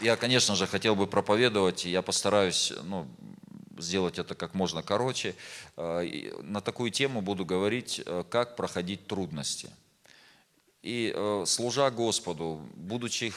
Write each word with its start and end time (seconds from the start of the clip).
Я, 0.00 0.16
конечно 0.16 0.54
же, 0.54 0.66
хотел 0.66 0.94
бы 0.94 1.06
проповедовать, 1.06 1.86
и 1.86 1.90
я 1.90 2.02
постараюсь 2.02 2.72
ну, 2.84 3.08
сделать 3.78 4.18
это 4.18 4.34
как 4.34 4.54
можно 4.54 4.82
короче. 4.82 5.34
Э, 5.76 6.32
на 6.42 6.60
такую 6.60 6.90
тему 6.90 7.20
буду 7.20 7.44
говорить, 7.44 8.00
э, 8.04 8.24
как 8.28 8.56
проходить 8.56 9.06
трудности. 9.06 9.70
И 10.82 11.12
э, 11.14 11.44
служа 11.46 11.90
Господу, 11.90 12.60
будучи 12.74 13.30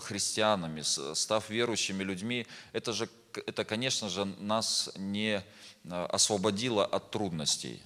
христианами, 0.00 0.82
став 1.14 1.50
верующими 1.50 2.02
людьми, 2.02 2.46
это 2.72 2.92
же, 2.92 3.08
это, 3.46 3.64
конечно 3.64 4.08
же, 4.08 4.24
нас 4.24 4.90
не 4.96 5.42
освободило 5.84 6.84
от 6.84 7.10
трудностей. 7.10 7.82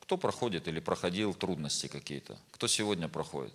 Кто 0.00 0.16
проходит 0.16 0.68
или 0.68 0.80
проходил 0.80 1.34
трудности 1.34 1.88
какие-то? 1.88 2.38
Кто 2.52 2.68
сегодня 2.68 3.08
проходит? 3.08 3.52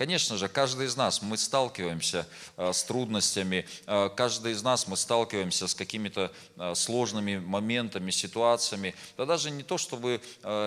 Конечно 0.00 0.38
же, 0.38 0.48
каждый 0.48 0.86
из 0.86 0.96
нас, 0.96 1.20
мы 1.20 1.36
сталкиваемся 1.36 2.26
э, 2.56 2.72
с 2.72 2.84
трудностями, 2.84 3.66
э, 3.86 4.08
каждый 4.16 4.52
из 4.52 4.62
нас, 4.62 4.88
мы 4.88 4.96
сталкиваемся 4.96 5.68
с 5.68 5.74
какими-то 5.74 6.32
э, 6.56 6.74
сложными 6.74 7.36
моментами, 7.36 8.10
ситуациями. 8.10 8.94
Да 9.18 9.26
даже 9.26 9.50
не 9.50 9.62
то, 9.62 9.76
чтобы 9.76 10.22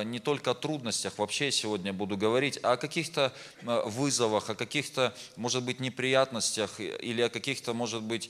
не 0.05 0.19
только 0.19 0.51
о 0.51 0.53
трудностях 0.53 1.17
вообще 1.17 1.51
сегодня 1.51 1.93
буду 1.93 2.15
говорить, 2.15 2.59
а 2.61 2.73
о 2.73 2.77
каких-то 2.77 3.33
вызовах, 3.63 4.51
о 4.51 4.55
каких-то, 4.55 5.15
может 5.35 5.63
быть, 5.63 5.79
неприятностях 5.79 6.79
или 6.79 7.23
о 7.23 7.29
каких-то, 7.29 7.73
может 7.73 8.03
быть, 8.03 8.29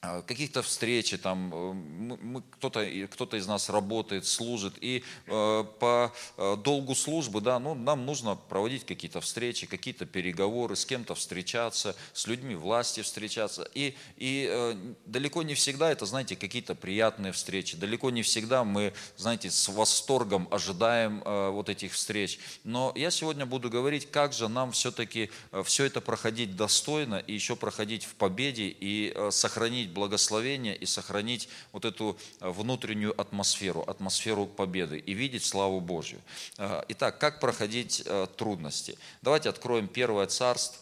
каких-то 0.00 0.62
встречи, 0.62 1.18
там, 1.18 1.52
э, 1.52 1.72
мы, 1.74 2.42
кто-то, 2.52 2.86
кто-то 3.10 3.36
из 3.36 3.46
нас 3.46 3.68
работает, 3.68 4.24
служит, 4.24 4.74
и 4.80 5.04
э, 5.26 5.64
по 5.78 6.12
э, 6.38 6.56
долгу 6.56 6.94
службы, 6.94 7.42
да, 7.42 7.58
ну, 7.58 7.74
нам 7.74 8.06
нужно 8.06 8.34
проводить 8.34 8.86
какие-то 8.86 9.20
встречи, 9.20 9.66
какие-то 9.66 10.06
переговоры, 10.06 10.74
с 10.74 10.86
кем-то 10.86 11.14
встречаться, 11.14 11.94
с 12.14 12.26
людьми 12.26 12.54
власти 12.54 13.02
встречаться, 13.02 13.68
и, 13.74 13.94
и 14.16 14.48
э, 14.50 14.94
далеко 15.04 15.42
не 15.42 15.52
всегда 15.52 15.90
это, 15.90 16.06
знаете, 16.06 16.34
какие-то 16.34 16.74
приятные 16.74 17.32
встречи, 17.32 17.76
далеко 17.76 18.10
не 18.10 18.22
всегда 18.22 18.64
мы, 18.64 18.94
знаете, 19.18 19.50
с 19.50 19.68
восторгом 19.68 20.48
ожидаем 20.50 21.22
э, 21.22 21.50
вот 21.50 21.68
этих 21.68 21.92
встреч, 21.92 22.38
но 22.64 22.90
я 22.94 23.10
сегодня 23.10 23.44
буду 23.44 23.68
говорить, 23.68 24.10
как 24.10 24.32
же 24.32 24.48
нам 24.48 24.72
все-таки 24.72 25.30
э, 25.52 25.62
все 25.62 25.84
это 25.84 26.00
проходить 26.00 26.56
достойно 26.56 27.16
и 27.16 27.34
еще 27.34 27.54
проходить 27.54 28.04
в 28.04 28.14
победе 28.14 28.68
и 28.68 29.12
э, 29.14 29.30
сохранить 29.30 29.89
сохранить 29.90 29.92
благословение 29.92 30.76
и 30.76 30.86
сохранить 30.86 31.48
вот 31.72 31.84
эту 31.84 32.16
э, 32.40 32.50
внутреннюю 32.50 33.12
атмосферу, 33.20 33.82
атмосферу 33.86 34.46
победы 34.46 34.98
и 34.98 35.14
видеть 35.14 35.44
славу 35.44 35.80
Божью. 35.80 36.20
Э, 36.58 36.82
итак, 36.88 37.18
как 37.18 37.40
проходить 37.40 38.02
э, 38.06 38.26
трудности? 38.36 38.96
Давайте 39.22 39.48
откроем 39.48 39.88
Первое 39.88 40.26
Царство, 40.26 40.78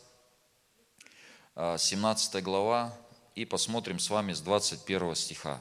17 1.57 2.43
глава, 2.45 2.93
и 3.35 3.45
посмотрим 3.45 3.99
с 3.99 4.11
вами 4.11 4.33
с 4.33 4.41
21 4.41 5.15
стиха. 5.17 5.61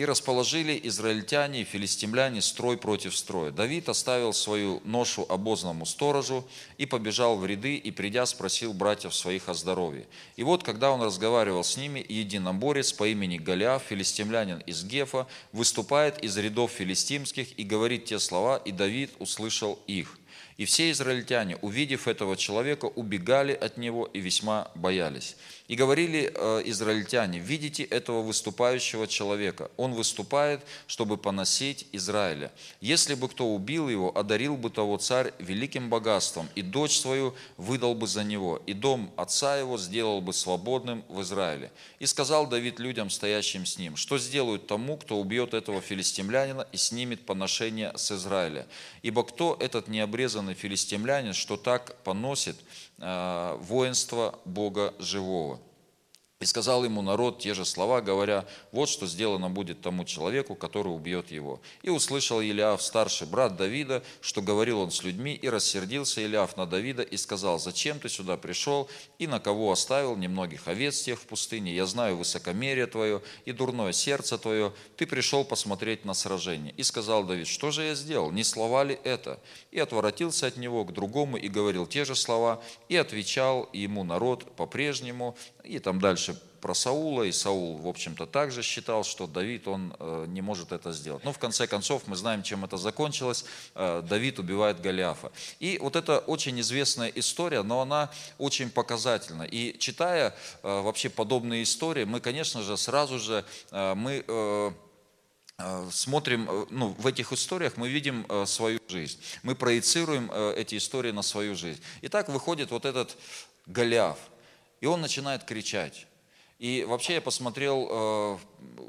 И 0.00 0.04
расположили 0.06 0.80
израильтяне 0.84 1.60
и 1.60 1.64
филистимляне 1.64 2.40
строй 2.40 2.78
против 2.78 3.14
строя. 3.14 3.50
Давид 3.50 3.90
оставил 3.90 4.32
свою 4.32 4.80
ношу 4.82 5.26
обозному 5.28 5.84
сторожу 5.84 6.48
и 6.78 6.86
побежал 6.86 7.36
в 7.36 7.44
ряды, 7.44 7.76
и 7.76 7.90
придя 7.90 8.24
спросил 8.24 8.72
братьев 8.72 9.14
своих 9.14 9.50
о 9.50 9.52
здоровье. 9.52 10.06
И 10.36 10.42
вот, 10.42 10.62
когда 10.62 10.90
он 10.90 11.02
разговаривал 11.02 11.64
с 11.64 11.76
ними, 11.76 12.02
единоборец 12.08 12.94
по 12.94 13.08
имени 13.08 13.36
Голиаф, 13.36 13.82
филистимлянин 13.90 14.60
из 14.60 14.84
Гефа, 14.84 15.26
выступает 15.52 16.24
из 16.24 16.34
рядов 16.38 16.70
филистимских 16.70 17.58
и 17.58 17.62
говорит 17.62 18.06
те 18.06 18.18
слова, 18.18 18.56
и 18.56 18.72
Давид 18.72 19.10
услышал 19.18 19.78
их. 19.86 20.16
И 20.56 20.64
все 20.64 20.90
израильтяне, 20.90 21.56
увидев 21.56 22.08
этого 22.08 22.36
человека, 22.36 22.86
убегали 22.86 23.52
от 23.52 23.76
него 23.76 24.08
и 24.12 24.20
весьма 24.20 24.70
боялись. 24.74 25.36
И 25.70 25.76
говорили 25.76 26.32
э, 26.34 26.62
израильтяне, 26.64 27.38
видите 27.38 27.84
этого 27.84 28.22
выступающего 28.22 29.06
человека, 29.06 29.70
он 29.76 29.94
выступает, 29.94 30.62
чтобы 30.88 31.16
поносить 31.16 31.86
Израиля. 31.92 32.50
Если 32.80 33.14
бы 33.14 33.28
кто 33.28 33.54
убил 33.54 33.88
его, 33.88 34.10
одарил 34.18 34.56
бы 34.56 34.70
того 34.70 34.96
царь 34.96 35.32
великим 35.38 35.88
богатством, 35.88 36.48
и 36.56 36.62
дочь 36.62 36.98
свою 36.98 37.36
выдал 37.56 37.94
бы 37.94 38.08
за 38.08 38.24
него, 38.24 38.60
и 38.66 38.72
дом 38.72 39.12
отца 39.16 39.58
его 39.58 39.78
сделал 39.78 40.20
бы 40.20 40.32
свободным 40.32 41.04
в 41.08 41.22
Израиле. 41.22 41.70
И 42.00 42.06
сказал 42.06 42.48
Давид 42.48 42.80
людям, 42.80 43.08
стоящим 43.08 43.64
с 43.64 43.78
ним, 43.78 43.94
что 43.94 44.18
сделают 44.18 44.66
тому, 44.66 44.96
кто 44.96 45.20
убьет 45.20 45.54
этого 45.54 45.80
филистимлянина 45.80 46.66
и 46.72 46.76
снимет 46.78 47.24
поношение 47.24 47.92
с 47.96 48.10
Израиля. 48.10 48.66
Ибо 49.02 49.22
кто 49.22 49.56
этот 49.60 49.86
необрезанный 49.86 50.54
филистимлянин, 50.54 51.32
что 51.32 51.56
так 51.56 51.94
поносит 52.02 52.56
воинство 53.00 54.38
Бога 54.44 54.92
живого? 54.98 55.58
И 56.40 56.46
сказал 56.46 56.84
ему 56.84 57.02
народ 57.02 57.38
те 57.38 57.52
же 57.52 57.66
слова, 57.66 58.00
говоря, 58.00 58.46
вот 58.72 58.88
что 58.88 59.06
сделано 59.06 59.50
будет 59.50 59.82
тому 59.82 60.06
человеку, 60.06 60.54
который 60.54 60.88
убьет 60.88 61.30
его. 61.30 61.60
И 61.82 61.90
услышал 61.90 62.40
Илиаф, 62.40 62.80
старший 62.80 63.26
брат 63.26 63.56
Давида, 63.56 64.02
что 64.22 64.40
говорил 64.40 64.80
он 64.80 64.90
с 64.90 65.04
людьми, 65.04 65.34
и 65.34 65.50
рассердился 65.50 66.22
Илиаф 66.22 66.56
на 66.56 66.64
Давида 66.64 67.02
и 67.02 67.18
сказал, 67.18 67.58
зачем 67.58 67.98
ты 67.98 68.08
сюда 68.08 68.38
пришел, 68.38 68.88
и 69.18 69.26
на 69.26 69.38
кого 69.38 69.70
оставил 69.70 70.16
немногих 70.16 70.66
овец 70.66 71.02
тех 71.02 71.20
в 71.20 71.26
пустыне? 71.26 71.74
Я 71.74 71.84
знаю 71.84 72.16
высокомерие 72.16 72.86
твое 72.86 73.20
и 73.44 73.52
дурное 73.52 73.92
сердце 73.92 74.38
твое, 74.38 74.72
ты 74.96 75.06
пришел 75.06 75.44
посмотреть 75.44 76.06
на 76.06 76.14
сражение. 76.14 76.72
И 76.78 76.82
сказал 76.84 77.22
Давид, 77.24 77.48
что 77.48 77.70
же 77.70 77.84
я 77.84 77.94
сделал, 77.94 78.30
не 78.30 78.44
слова 78.44 78.82
ли 78.82 78.98
это? 79.04 79.40
И 79.72 79.78
отворотился 79.78 80.46
от 80.46 80.56
него 80.56 80.86
к 80.86 80.94
другому 80.94 81.36
и 81.36 81.48
говорил 81.48 81.86
те 81.86 82.06
же 82.06 82.14
слова, 82.14 82.62
и 82.88 82.96
отвечал 82.96 83.68
ему 83.74 84.04
народ 84.04 84.56
по-прежнему, 84.56 85.36
и 85.70 85.78
там 85.78 86.00
дальше 86.00 86.36
про 86.60 86.74
Саула, 86.74 87.22
и 87.22 87.32
Саул, 87.32 87.78
в 87.78 87.88
общем-то, 87.88 88.26
также 88.26 88.62
считал, 88.62 89.04
что 89.04 89.26
Давид, 89.26 89.66
он 89.66 89.94
э, 89.98 90.26
не 90.28 90.42
может 90.42 90.72
это 90.72 90.92
сделать. 90.92 91.24
Но 91.24 91.32
в 91.32 91.38
конце 91.38 91.66
концов 91.66 92.02
мы 92.06 92.16
знаем, 92.16 92.42
чем 92.42 92.64
это 92.64 92.76
закончилось. 92.76 93.44
Э, 93.74 94.02
Давид 94.06 94.38
убивает 94.38 94.80
Голиафа. 94.80 95.32
И 95.58 95.78
вот 95.80 95.96
это 95.96 96.18
очень 96.18 96.60
известная 96.60 97.08
история, 97.08 97.62
но 97.62 97.80
она 97.80 98.10
очень 98.38 98.70
показательна. 98.70 99.44
И 99.44 99.78
читая 99.78 100.34
э, 100.62 100.80
вообще 100.82 101.08
подобные 101.08 101.62
истории, 101.62 102.04
мы, 102.04 102.20
конечно 102.20 102.62
же, 102.62 102.76
сразу 102.76 103.18
же 103.18 103.44
мы 103.70 104.74
смотрим, 105.90 106.66
ну, 106.70 106.96
в 106.98 107.06
этих 107.06 107.32
историях 107.32 107.76
мы 107.76 107.88
видим 107.90 108.26
свою 108.46 108.80
жизнь. 108.88 109.18
Мы 109.42 109.54
проецируем 109.54 110.30
эти 110.56 110.76
истории 110.78 111.10
на 111.10 111.22
свою 111.22 111.54
жизнь. 111.54 111.80
И 112.00 112.08
так 112.08 112.28
выходит 112.28 112.70
вот 112.70 112.86
этот 112.86 113.16
Голиаф. 113.66 114.18
И 114.80 114.86
он 114.86 115.00
начинает 115.00 115.44
кричать. 115.44 116.06
И 116.60 116.84
вообще 116.86 117.14
я 117.14 117.20
посмотрел 117.22 117.88
э, 117.90 118.38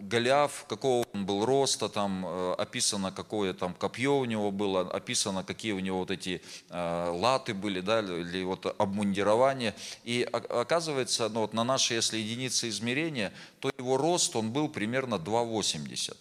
Голиаф, 0.02 0.66
какого 0.68 1.06
он 1.14 1.26
был 1.26 1.46
роста, 1.46 1.88
там 1.88 2.26
э, 2.26 2.56
описано, 2.58 3.14
какое 3.14 3.54
там 3.54 3.74
копье 3.74 4.20
у 4.20 4.26
него 4.26 4.52
было, 4.52 4.82
описано, 4.82 5.46
какие 5.46 5.72
у 5.72 5.80
него 5.80 6.00
вот 6.00 6.12
эти 6.12 6.42
э, 6.70 7.10
латы 7.16 7.54
были, 7.54 7.80
да, 7.80 8.02
или 8.02 8.44
вот 8.44 8.76
обмундирование. 8.78 9.74
И 10.04 10.28
оказывается, 10.32 11.30
ну, 11.30 11.42
вот 11.42 11.54
на 11.54 11.64
наши, 11.64 11.94
если 11.94 12.18
единицы 12.18 12.68
измерения, 12.68 13.32
то 13.62 13.72
его 13.78 13.96
рост, 13.96 14.36
он 14.36 14.52
был 14.52 14.68
примерно 14.68 15.16
2,80. 15.16 16.18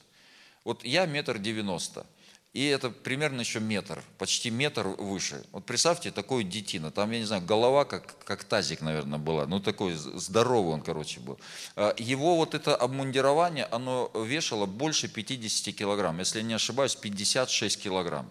Вот 0.63 0.85
я 0.85 1.07
метр 1.07 1.39
девяносто. 1.39 2.07
И 2.53 2.65
это 2.67 2.91
примерно 2.91 3.41
еще 3.41 3.61
метр, 3.61 4.03
почти 4.19 4.51
метр 4.51 4.89
выше. 4.89 5.45
Вот 5.53 5.65
представьте, 5.67 6.11
такой 6.11 6.43
детина, 6.43 6.91
там, 6.91 7.09
я 7.13 7.21
не 7.21 7.25
знаю, 7.25 7.43
голова 7.43 7.85
как, 7.85 8.19
как 8.25 8.43
тазик, 8.43 8.81
наверное, 8.81 9.21
была, 9.21 9.47
ну 9.47 9.61
такой 9.61 9.95
здоровый 9.95 10.75
он, 10.75 10.83
короче, 10.83 11.21
был. 11.21 11.39
А, 11.77 11.95
его 11.97 12.35
вот 12.35 12.57
это 12.57 12.75
обмундирование, 12.75 13.67
оно 13.67 14.11
вешало 14.27 14.67
больше 14.67 15.07
50 15.07 15.73
килограмм, 15.77 16.19
если 16.19 16.43
не 16.43 16.55
ошибаюсь, 16.55 16.97
56 16.97 17.81
килограмм. 17.81 18.29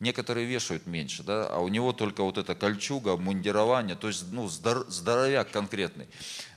Некоторые 0.00 0.44
вешают 0.44 0.86
меньше, 0.86 1.22
да, 1.22 1.46
а 1.46 1.60
у 1.60 1.68
него 1.68 1.92
только 1.92 2.24
вот 2.24 2.38
эта 2.38 2.56
кольчуга, 2.56 3.12
обмундирование, 3.12 3.94
то 3.94 4.08
есть, 4.08 4.24
ну, 4.32 4.48
здоровяк 4.48 5.52
конкретный. 5.52 6.08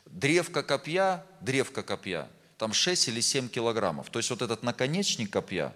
Древко 0.07 0.63
копья, 0.63 1.23
древко 1.39 1.83
копья, 1.83 2.27
там 2.57 2.73
6 2.73 3.09
или 3.09 3.21
7 3.21 3.47
килограммов. 3.47 4.09
То 4.09 4.17
есть 4.17 4.31
вот 4.31 4.41
этот 4.41 4.63
наконечник 4.63 5.31
копья, 5.31 5.71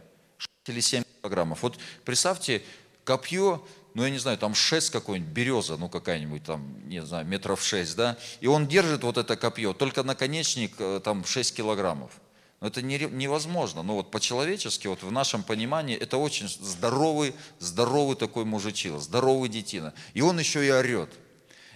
или 0.68 0.80
7 0.80 1.03
килограммов. 1.24 1.64
Вот 1.64 1.80
представьте, 2.04 2.62
копье, 3.06 3.64
ну 3.94 4.04
я 4.04 4.10
не 4.10 4.18
знаю, 4.18 4.38
там 4.38 4.54
6 4.54 4.90
какой-нибудь, 4.90 5.32
береза, 5.32 5.78
ну 5.78 5.88
какая-нибудь 5.88 6.44
там, 6.44 6.90
не 6.90 7.02
знаю, 7.02 7.26
метров 7.26 7.64
6, 7.64 7.96
да, 7.96 8.18
и 8.42 8.48
он 8.48 8.68
держит 8.68 9.04
вот 9.04 9.18
это 9.18 9.38
копье, 9.38 9.72
только 9.74 10.04
наконечник 10.04 10.74
э, 10.80 11.00
там 11.02 11.24
6 11.24 11.56
килограммов. 11.56 12.12
Но 12.60 12.68
это 12.68 12.82
невозможно. 12.82 13.84
Но 13.84 13.96
вот 13.96 14.10
по-человечески, 14.10 14.88
вот 14.88 15.04
в 15.04 15.12
нашем 15.12 15.44
понимании, 15.44 15.98
это 15.98 16.18
очень 16.18 16.48
здоровый, 16.48 17.36
здоровый 17.60 18.16
такой 18.16 18.46
мужичил, 18.46 19.00
здоровый 19.00 19.50
детина. 19.50 19.94
И 20.14 20.22
он 20.22 20.40
еще 20.40 20.66
и 20.66 20.72
орет. 20.72 21.10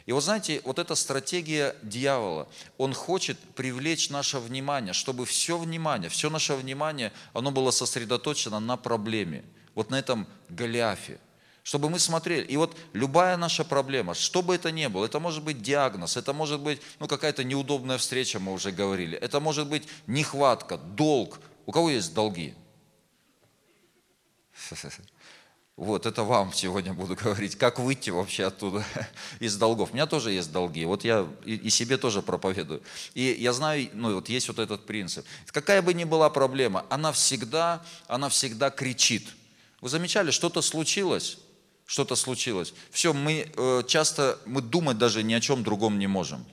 И 0.08 0.14
вот 0.14 0.24
знаете, 0.24 0.62
вот 0.64 0.80
эта 0.80 0.96
стратегия 0.96 1.76
дьявола, 1.84 2.48
он 2.78 2.94
хочет 2.94 3.38
привлечь 3.56 4.10
наше 4.10 4.40
внимание, 4.40 4.94
чтобы 4.94 5.26
все 5.26 5.58
внимание, 5.58 6.10
все 6.10 6.30
наше 6.30 6.56
внимание, 6.56 7.12
оно 7.34 7.52
было 7.52 7.72
сосредоточено 7.72 8.62
на 8.62 8.78
проблеме, 8.78 9.44
вот 9.76 9.90
на 9.90 10.00
этом 10.00 10.26
Голиафе, 10.48 11.20
чтобы 11.62 11.90
мы 11.90 12.00
смотрели. 12.00 12.46
И 12.46 12.56
вот 12.56 12.78
любая 12.94 13.36
наша 13.36 13.66
проблема, 13.66 14.14
что 14.14 14.42
бы 14.42 14.56
это 14.56 14.72
ни 14.72 14.88
было, 14.88 15.04
это 15.04 15.20
может 15.20 15.44
быть 15.44 15.62
диагноз, 15.62 16.16
это 16.16 16.32
может 16.32 16.62
быть 16.62 16.82
ну, 17.00 17.08
какая-то 17.08 17.44
неудобная 17.44 17.98
встреча, 17.98 18.40
мы 18.40 18.54
уже 18.54 18.72
говорили, 18.72 19.18
это 19.18 19.42
может 19.42 19.68
быть 19.68 19.90
нехватка, 20.08 20.78
долг. 20.78 21.42
У 21.66 21.74
кого 21.74 21.90
есть 21.90 22.14
долги? 22.14 22.56
Вот, 25.78 26.08
это 26.08 26.24
вам 26.24 26.54
сегодня 26.54 26.92
буду 26.94 27.16
говорить, 27.24 27.56
как 27.56 27.78
выйти 27.78 28.10
вообще 28.10 28.46
оттуда, 28.46 28.84
из 29.40 29.56
долгов. 29.58 29.92
У 29.92 29.94
меня 29.94 30.08
тоже 30.08 30.32
есть 30.32 30.52
долги, 30.52 30.84
вот 30.86 31.06
я 31.06 31.28
и, 31.46 31.70
себе 31.70 31.98
тоже 31.98 32.24
проповедую. 32.24 32.82
И 33.14 33.38
я 33.40 33.54
знаю, 33.54 33.88
ну 33.94 34.16
вот 34.16 34.28
есть 34.28 34.48
вот 34.48 34.58
этот 34.58 34.88
принцип. 34.88 35.24
Какая 35.46 35.84
бы 35.84 35.94
ни 35.94 36.04
была 36.04 36.32
проблема, 36.32 36.86
она 36.90 37.12
всегда, 37.12 37.86
она 38.08 38.28
всегда 38.30 38.72
кричит. 38.72 39.28
Вы 39.80 39.90
замечали, 39.90 40.32
что-то 40.32 40.64
случилось, 40.64 41.38
что-то 41.86 42.16
случилось. 42.16 42.74
Все, 42.90 43.14
мы 43.14 43.52
э, 43.56 43.84
часто, 43.88 44.40
мы 44.48 44.64
думать 44.64 44.98
даже 44.98 45.22
ни 45.22 45.34
о 45.36 45.40
чем 45.40 45.64
другом 45.64 46.00
не 46.00 46.08
можем. 46.08 46.44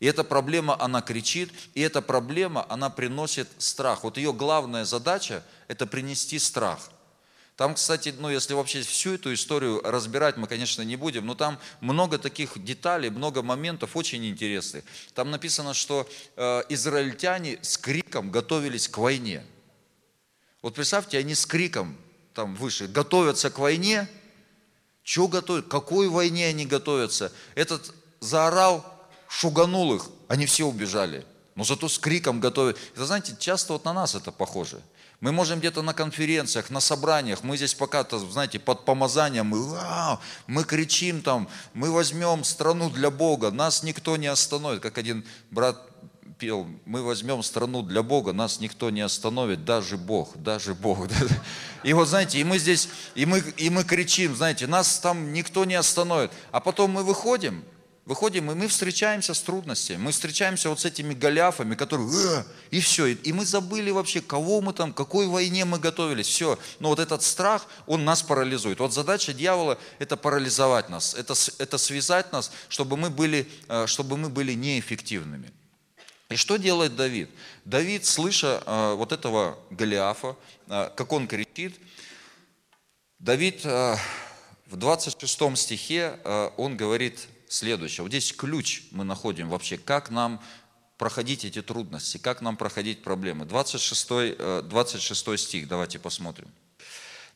И 0.00 0.06
эта 0.06 0.24
проблема, 0.24 0.76
она 0.82 1.00
кричит, 1.00 1.52
и 1.74 1.80
эта 1.80 2.02
проблема, 2.02 2.66
она 2.68 2.90
приносит 2.90 3.48
страх. 3.58 4.02
Вот 4.02 4.16
ее 4.16 4.32
главная 4.32 4.84
задача– 4.84 5.44
это 5.68 5.86
принести 5.86 6.40
страх. 6.40 6.90
Там, 7.56 7.76
кстати, 7.76 8.12
ну, 8.18 8.28
если 8.28 8.52
вообще 8.52 8.82
всю 8.82 9.14
эту 9.14 9.32
историю 9.32 9.80
разбирать, 9.84 10.36
мы, 10.36 10.48
конечно, 10.48 10.82
не 10.82 10.96
будем, 10.96 11.24
но 11.24 11.36
там 11.36 11.60
много 11.80 12.18
таких 12.18 12.62
деталей, 12.62 13.10
много 13.10 13.42
моментов 13.42 13.96
очень 13.96 14.26
интересных. 14.26 14.84
Там 15.14 15.30
написано, 15.30 15.72
что 15.72 16.08
э, 16.34 16.62
израильтяне 16.70 17.60
с 17.62 17.78
криком 17.78 18.32
готовились 18.32 18.88
к 18.88 18.98
войне. 18.98 19.44
Вот 20.62 20.74
представьте, 20.74 21.16
они 21.18 21.36
с 21.36 21.46
криком 21.46 21.96
там 22.34 22.56
выше 22.56 22.88
готовятся 22.88 23.50
к 23.50 23.60
войне. 23.60 24.08
Чего 25.04 25.28
готовят? 25.28 25.68
Какой 25.68 26.08
войне 26.08 26.48
они 26.48 26.66
готовятся? 26.66 27.30
Этот 27.54 27.94
заорал, 28.18 28.84
шуганул 29.28 29.94
их, 29.94 30.06
они 30.26 30.46
все 30.46 30.66
убежали. 30.66 31.24
Но 31.54 31.62
зато 31.62 31.88
с 31.88 32.00
криком 32.00 32.40
готовят. 32.40 32.78
Это, 32.94 33.06
знаете, 33.06 33.36
часто 33.38 33.74
вот 33.74 33.84
на 33.84 33.92
нас 33.92 34.16
это 34.16 34.32
похоже– 34.32 34.82
мы 35.24 35.32
можем 35.32 35.58
где-то 35.58 35.80
на 35.80 35.94
конференциях, 35.94 36.68
на 36.68 36.80
собраниях, 36.80 37.42
мы 37.42 37.56
здесь 37.56 37.72
пока-то, 37.72 38.18
знаете, 38.18 38.58
под 38.58 38.84
помазанием, 38.84 39.46
мы, 39.46 39.70
вау, 39.70 40.20
мы 40.46 40.64
кричим 40.64 41.22
там, 41.22 41.48
мы 41.72 41.90
возьмем 41.90 42.44
страну 42.44 42.90
для 42.90 43.10
Бога, 43.10 43.50
нас 43.50 43.82
никто 43.82 44.18
не 44.18 44.26
остановит, 44.26 44.82
как 44.82 44.98
один 44.98 45.24
брат 45.50 45.80
пел, 46.38 46.66
мы 46.84 47.02
возьмем 47.02 47.42
страну 47.42 47.80
для 47.80 48.02
Бога, 48.02 48.34
нас 48.34 48.60
никто 48.60 48.90
не 48.90 49.00
остановит, 49.00 49.64
даже 49.64 49.96
Бог, 49.96 50.36
даже 50.36 50.74
Бог. 50.74 51.08
И 51.84 51.94
вот 51.94 52.06
знаете, 52.06 52.38
и 52.38 52.44
мы 52.44 52.58
здесь, 52.58 52.90
и 53.14 53.24
мы, 53.24 53.38
и 53.56 53.70
мы 53.70 53.82
кричим, 53.82 54.36
знаете, 54.36 54.66
нас 54.66 54.98
там 54.98 55.32
никто 55.32 55.64
не 55.64 55.74
остановит. 55.74 56.32
А 56.50 56.60
потом 56.60 56.90
мы 56.90 57.02
выходим, 57.02 57.64
выходим, 58.06 58.50
и 58.50 58.54
мы 58.54 58.68
встречаемся 58.68 59.32
с 59.32 59.40
трудностями, 59.40 59.96
мы 59.96 60.12
встречаемся 60.12 60.68
вот 60.68 60.80
с 60.80 60.84
этими 60.84 61.14
голяфами, 61.14 61.74
которые, 61.74 62.08
э, 62.40 62.44
и 62.70 62.80
все, 62.80 63.06
и 63.06 63.32
мы 63.32 63.46
забыли 63.46 63.90
вообще, 63.90 64.20
кого 64.20 64.60
мы 64.60 64.72
там, 64.72 64.92
какой 64.92 65.26
войне 65.26 65.64
мы 65.64 65.78
готовились, 65.78 66.26
все. 66.26 66.58
Но 66.80 66.88
вот 66.90 66.98
этот 66.98 67.22
страх, 67.22 67.66
он 67.86 68.04
нас 68.04 68.22
парализует. 68.22 68.78
Вот 68.78 68.92
задача 68.92 69.32
дьявола– 69.32 69.78
это 69.98 70.16
парализовать 70.16 70.90
нас, 70.90 71.14
это, 71.14 71.34
это 71.58 71.78
связать 71.78 72.30
нас, 72.32 72.52
чтобы 72.68 72.96
мы, 72.96 73.08
были, 73.08 73.48
э, 73.68 73.86
чтобы 73.86 74.16
мы 74.16 74.28
были 74.28 74.52
неэффективными. 74.52 75.50
И 76.28 76.36
что 76.36 76.56
делает 76.56 76.96
Давид? 76.96 77.30
Давид, 77.64 78.04
слыша 78.04 78.62
э, 78.66 78.94
вот 78.94 79.12
этого 79.12 79.58
Голиафа, 79.70 80.36
как 80.66 81.12
он 81.12 81.26
кричит, 81.26 81.78
Давид 83.18 83.64
в 83.64 83.98
26 84.70 85.56
стихе, 85.56 86.18
он 86.56 86.76
говорит 86.76 87.28
следующее. 87.48 88.02
Вот 88.02 88.10
здесь 88.10 88.32
ключ 88.32 88.82
мы 88.90 89.04
находим 89.04 89.48
вообще, 89.48 89.78
как 89.78 90.10
нам 90.10 90.42
проходить 90.98 91.44
эти 91.44 91.62
трудности, 91.62 92.18
как 92.18 92.40
нам 92.40 92.56
проходить 92.56 93.02
проблемы. 93.02 93.44
26, 93.44 94.68
26 94.68 95.28
э, 95.28 95.36
стих, 95.36 95.68
давайте 95.68 95.98
посмотрим. 95.98 96.48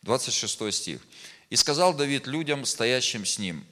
26 0.03 0.73
стих. 0.73 1.01
«И 1.49 1.55
сказал 1.55 1.93
Давид 1.93 2.27
людям, 2.27 2.65
стоящим 2.65 3.25
с 3.25 3.39
ним, 3.39 3.65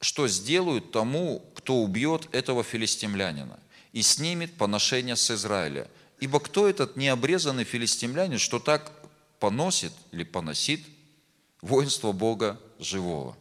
что 0.00 0.28
сделают 0.28 0.92
тому, 0.92 1.40
кто 1.54 1.76
убьет 1.76 2.28
этого 2.32 2.62
филистимлянина 2.62 3.58
и 3.92 4.02
снимет 4.02 4.56
поношение 4.56 5.16
с 5.16 5.30
Израиля. 5.30 5.88
Ибо 6.20 6.40
кто 6.40 6.68
этот 6.68 6.96
необрезанный 6.96 7.64
филистимлянин, 7.64 8.38
что 8.38 8.58
так 8.58 8.92
поносит 9.40 9.92
или 10.12 10.24
поносит 10.24 10.80
воинство 11.62 12.12
Бога 12.12 12.60
живого?» 12.78 13.36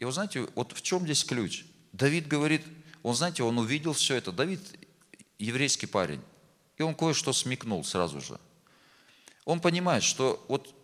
И 0.00 0.04
вы 0.04 0.12
знаете, 0.12 0.48
вот 0.56 0.72
в 0.72 0.82
чем 0.82 1.04
здесь 1.04 1.22
ключ? 1.22 1.64
Давид 1.92 2.26
говорит, 2.26 2.62
он, 3.02 3.14
знаете, 3.14 3.44
он 3.44 3.58
увидел 3.58 3.92
все 3.92 4.16
это. 4.16 4.32
Давид 4.32 4.60
еврейский 5.38 5.86
парень. 5.86 6.20
И 6.76 6.82
он 6.82 6.94
кое-что 6.94 7.32
смекнул 7.32 7.84
сразу 7.84 8.20
же. 8.20 8.40
Он 9.44 9.60
понимает, 9.60 10.02
что 10.02 10.44
вот 10.48 10.74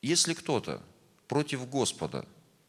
если 0.00 0.34
кто-то 0.34 0.80
против 1.26 1.68
Господа 1.68 2.24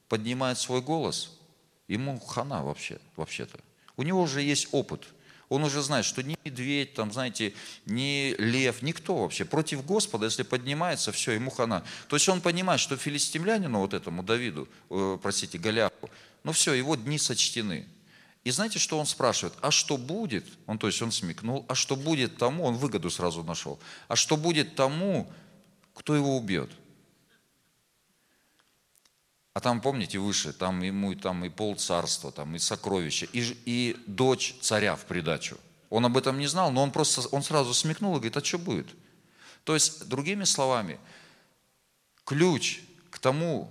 поднимает 0.10 0.58
свой 0.58 0.82
голос, 0.82 1.40
ему 1.88 2.20
хана 2.20 2.64
вообще, 2.64 3.00
вообще-то. 3.16 3.60
У 3.96 4.04
него 4.04 4.22
уже 4.22 4.42
есть 4.42 4.68
опыт– 4.74 5.08
он 5.52 5.66
уже 5.66 5.82
знает, 5.82 6.06
что 6.06 6.24
ни 6.24 6.38
медведь, 6.46 6.94
там, 6.94 7.12
знаете, 7.12 7.54
ни 7.86 8.34
лев, 8.40 8.82
никто 8.82 9.18
вообще 9.18 9.44
против 9.44 9.86
Господа, 9.86 10.24
если 10.26 10.44
поднимается, 10.44 11.12
все, 11.12 11.34
ему 11.34 11.52
хана. 11.52 11.84
То 12.08 12.16
есть 12.16 12.30
он 12.30 12.40
понимает, 12.40 12.80
что 12.80 12.96
филистимлянину, 12.96 13.80
вот 13.80 13.94
этому 13.94 14.24
Давиду, 14.24 14.70
э, 14.90 15.18
простите, 15.22 15.58
Голяху, 15.58 16.10
ну 16.46 16.54
все, 16.54 16.72
его 16.72 16.96
дни 16.96 17.18
сочтены. 17.18 17.86
И 18.46 18.52
знаете, 18.52 18.80
что 18.80 18.98
он 18.98 19.06
спрашивает? 19.06 19.54
А 19.60 19.72
что 19.72 19.98
будет? 19.98 20.46
Он, 20.68 20.78
то 20.78 20.88
есть 20.88 21.02
он 21.02 21.12
смекнул, 21.12 21.66
а 21.68 21.76
что 21.76 21.98
будет 21.98 22.38
тому, 22.38 22.64
он 22.64 22.76
выгоду 22.76 23.10
сразу 23.10 23.44
нашел, 23.44 23.78
а 24.08 24.16
что 24.16 24.38
будет 24.38 24.76
тому, 24.76 25.30
кто 25.94 26.16
его 26.16 26.38
убьет? 26.38 26.70
А 29.54 29.60
там, 29.60 29.82
помните, 29.82 30.18
выше, 30.18 30.54
там 30.54 30.82
ему 30.82 31.14
там 31.16 31.44
и 31.44 31.50
пол 31.50 31.76
царства, 31.76 32.32
там 32.32 32.56
и 32.56 32.60
сокровища, 32.60 33.28
и, 33.34 33.42
и 33.66 33.98
дочь 34.08 34.56
царя 34.62 34.96
в 34.96 35.06
придачу. 35.06 35.58
Он 35.90 36.06
об 36.06 36.18
этом 36.18 36.40
не 36.40 36.48
знал, 36.48 36.72
но 36.72 36.82
он 36.84 36.92
просто, 36.92 37.28
он 37.36 37.44
сразу 37.44 37.74
смекнул 37.74 38.14
и 38.14 38.16
говорит, 38.16 38.38
а 38.38 38.44
что 38.44 38.58
будет? 38.58 38.88
То 39.66 39.74
есть, 39.74 40.08
другими 40.08 40.46
словами, 40.46 41.00
ключ 42.24 42.80
к 43.10 43.20
тому, 43.20 43.70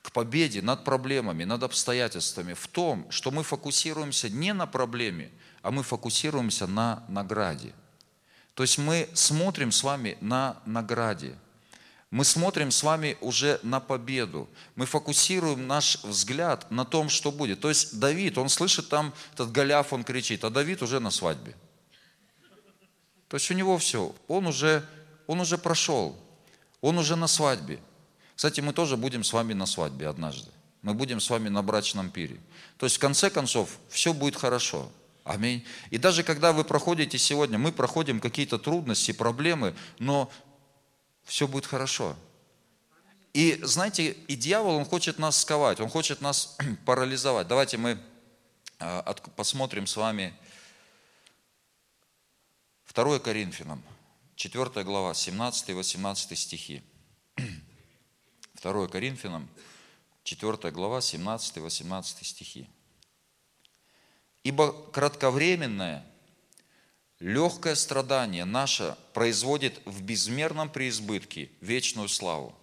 к 0.00 0.12
победе 0.12 0.62
над 0.62 0.84
проблемами, 0.84 1.42
над 1.42 1.64
обстоятельствами 1.64 2.54
в 2.54 2.68
том, 2.68 3.10
что 3.10 3.32
мы 3.32 3.42
фокусируемся 3.42 4.28
не 4.28 4.52
на 4.52 4.66
проблеме, 4.66 5.32
а 5.62 5.72
мы 5.72 5.82
фокусируемся 5.82 6.68
на 6.68 7.04
награде. 7.08 7.74
То 8.54 8.62
есть 8.62 8.78
мы 8.78 9.08
смотрим 9.14 9.72
с 9.72 9.82
вами 9.82 10.16
на 10.20 10.62
награде– 10.66 11.36
мы 12.14 12.24
смотрим 12.24 12.70
с 12.70 12.84
вами 12.84 13.18
уже 13.20 13.58
на 13.64 13.80
победу. 13.80 14.48
Мы 14.76 14.86
фокусируем 14.86 15.66
наш 15.66 15.98
взгляд 16.04 16.70
на 16.70 16.84
том, 16.84 17.08
что 17.08 17.32
будет. 17.32 17.58
То 17.58 17.68
есть 17.70 17.98
Давид, 17.98 18.38
он 18.38 18.48
слышит 18.48 18.88
там, 18.88 19.12
этот 19.32 19.50
Голиаф, 19.50 19.92
он 19.92 20.04
кричит, 20.04 20.44
а 20.44 20.50
Давид 20.50 20.80
уже 20.80 21.00
на 21.00 21.10
свадьбе. 21.10 21.56
То 23.26 23.34
есть 23.34 23.50
у 23.50 23.54
него 23.54 23.76
все, 23.78 24.14
он 24.28 24.46
уже, 24.46 24.86
он 25.26 25.40
уже 25.40 25.58
прошел, 25.58 26.16
он 26.80 26.98
уже 26.98 27.16
на 27.16 27.26
свадьбе. 27.26 27.80
Кстати, 28.36 28.60
мы 28.60 28.72
тоже 28.72 28.96
будем 28.96 29.24
с 29.24 29.32
вами 29.32 29.52
на 29.52 29.66
свадьбе 29.66 30.06
однажды. 30.06 30.52
Мы 30.82 30.94
будем 30.94 31.18
с 31.18 31.28
вами 31.28 31.48
на 31.48 31.64
брачном 31.64 32.10
пире. 32.10 32.38
То 32.78 32.86
есть 32.86 32.94
в 32.94 33.00
конце 33.00 33.28
концов 33.28 33.70
все 33.88 34.12
будет 34.12 34.36
хорошо. 34.36 34.88
Аминь. 35.24 35.64
И 35.90 35.98
даже 35.98 36.22
когда 36.22 36.52
вы 36.52 36.62
проходите 36.62 37.18
сегодня, 37.18 37.58
мы 37.58 37.72
проходим 37.72 38.20
какие-то 38.20 38.58
трудности, 38.58 39.10
проблемы, 39.10 39.74
но 39.98 40.30
все 41.24 41.48
будет 41.48 41.66
хорошо. 41.66 42.16
И 43.32 43.58
знаете, 43.62 44.12
и 44.12 44.36
дьявол, 44.36 44.76
он 44.76 44.84
хочет 44.84 45.18
нас 45.18 45.40
сковать, 45.40 45.80
он 45.80 45.88
хочет 45.88 46.20
нас 46.20 46.56
парализовать. 46.86 47.48
Давайте 47.48 47.76
мы 47.76 47.98
а, 48.78 49.14
посмотрим 49.36 49.86
с 49.86 49.96
вами 49.96 50.32
2 52.94 53.18
Коринфянам, 53.18 53.82
4 54.36 54.84
глава, 54.84 55.12
17-18 55.12 56.36
стихи. 56.36 56.82
2 58.62 58.88
Коринфянам, 58.88 59.48
4 60.22 60.70
глава, 60.70 60.98
17-18 60.98 62.24
стихи. 62.24 62.68
«Ибо 64.44 64.72
кратковременное 64.92 66.06
Легкое 67.20 67.74
страдание 67.74 68.44
наше 68.44 68.96
производит 69.12 69.80
в 69.84 70.02
безмерном 70.02 70.68
преизбытке 70.68 71.50
вечную 71.60 72.08
славу. 72.08 72.54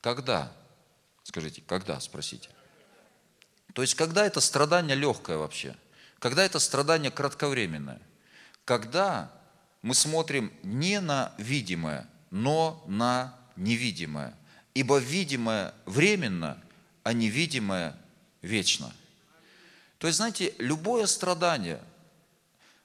Когда? 0.00 0.52
Скажите, 1.24 1.62
когда, 1.66 2.00
спросите. 2.00 2.48
То 3.74 3.82
есть, 3.82 3.94
когда 3.94 4.24
это 4.24 4.40
страдание 4.40 4.96
легкое 4.96 5.36
вообще? 5.36 5.76
Когда 6.18 6.44
это 6.44 6.58
страдание 6.58 7.10
кратковременное? 7.10 8.00
Когда 8.64 9.30
мы 9.82 9.94
смотрим 9.94 10.52
не 10.62 11.00
на 11.00 11.32
видимое, 11.38 12.08
но 12.30 12.82
на 12.86 13.34
невидимое. 13.56 14.34
ибо 14.78 14.98
видимое 14.98 15.74
временно, 15.86 16.56
а 17.02 17.12
невидимое 17.12 17.96
вечно. 18.42 18.92
То 19.98 20.06
есть, 20.06 20.18
знаете, 20.18 20.54
любое 20.58 21.06
страдание, 21.06 21.80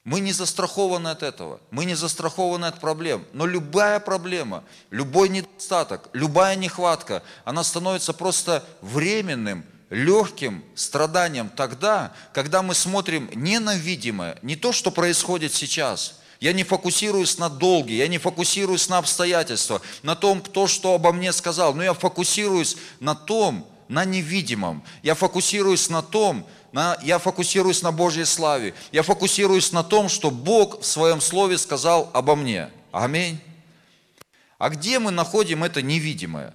мы 0.04 0.20
не 0.20 0.34
застрахованы 0.34 1.10
от 1.10 1.24
этого, 1.24 1.62
мы 1.72 1.86
не 1.86 1.96
застрахованы 1.96 2.66
от 2.66 2.80
проблем, 2.80 3.26
но 3.32 3.46
любая 3.46 4.00
проблема, 4.00 4.64
любой 4.90 5.30
недостаток, 5.30 6.10
любая 6.14 6.56
нехватка, 6.56 7.24
она 7.46 7.64
становится 7.64 8.12
просто 8.12 8.66
временным, 8.82 9.64
легким 9.90 10.64
страданием 10.76 11.50
тогда, 11.50 12.14
когда 12.34 12.62
мы 12.62 12.74
смотрим 12.74 13.30
не 13.34 13.60
на 13.60 13.76
видимое, 13.76 14.38
не 14.42 14.56
то, 14.56 14.72
что 14.72 14.92
происходит 14.92 15.54
сейчас. 15.54 16.20
Я 16.40 16.52
не 16.52 16.66
фокусируюсь 16.66 17.38
на 17.38 17.48
долге, 17.48 17.96
я 17.96 18.08
не 18.10 18.18
фокусируюсь 18.18 18.90
на 18.90 18.98
обстоятельствах, 18.98 19.82
на 20.02 20.16
том, 20.16 20.42
кто 20.42 20.68
что 20.68 20.96
обо 20.96 21.14
мне 21.14 21.32
сказал, 21.32 21.74
но 21.74 21.84
я 21.84 21.94
фокусируюсь 21.94 22.76
на 23.00 23.16
том, 23.16 23.66
на 23.88 24.04
невидимом. 24.04 24.84
Я 25.04 25.16
фокусируюсь 25.16 25.90
на 25.90 26.02
том, 26.02 26.46
я 27.04 27.20
фокусируюсь 27.20 27.84
на 27.84 27.92
Божьей 27.92 28.26
славе. 28.26 28.74
Я 28.92 29.04
фокусируюсь 29.04 29.72
на 29.72 29.84
том, 29.84 30.10
что 30.10 30.32
Бог 30.32 30.82
в 30.82 30.86
своем 30.86 31.22
слове 31.22 31.58
сказал 31.58 32.10
обо 32.14 32.36
мне. 32.36 32.70
Аминь. 32.92 33.40
А 34.58 34.70
где 34.70 34.98
мы 34.98 35.12
находим 35.12 35.64
это 35.64 35.82
невидимое? 35.82 36.54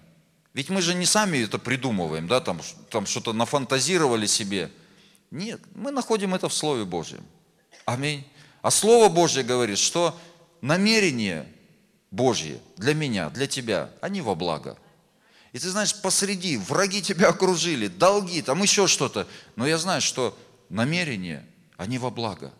Ведь 0.54 0.70
мы 0.70 0.82
же 0.82 0.94
не 0.94 1.06
сами 1.06 1.38
это 1.38 1.58
придумываем, 1.58 2.26
да, 2.26 2.40
там, 2.40 2.60
там 2.90 3.06
что-то 3.06 3.32
нафантазировали 3.32 4.26
себе. 4.26 4.72
Нет, 5.30 5.60
мы 5.74 5.92
находим 5.92 6.34
это 6.34 6.48
в 6.48 6.54
Слове 6.54 6.84
Божьем. 6.84 7.24
Аминь. 7.84 8.26
А 8.60 8.72
Слово 8.72 9.08
Божье 9.08 9.44
говорит, 9.44 9.78
что 9.78 10.18
намерения 10.62 11.46
Божьи 12.10 12.60
для 12.76 12.94
меня, 12.94 13.30
для 13.30 13.46
тебя, 13.46 13.90
они 14.00 14.20
во 14.20 14.34
благо. 14.34 14.76
И 15.52 15.58
ты 15.58 15.70
знаешь, 15.70 15.94
посреди, 15.94 16.56
враги 16.56 17.00
тебя 17.00 17.28
окружили, 17.28 17.88
долги, 17.88 18.42
там 18.42 18.62
еще 18.62 18.86
что-то. 18.86 19.26
Но 19.56 19.66
я 19.66 19.78
знаю, 19.78 20.00
что 20.00 20.38
намерения, 20.68 21.46
они 21.76 21.98
во 21.98 22.10
благо. 22.10 22.52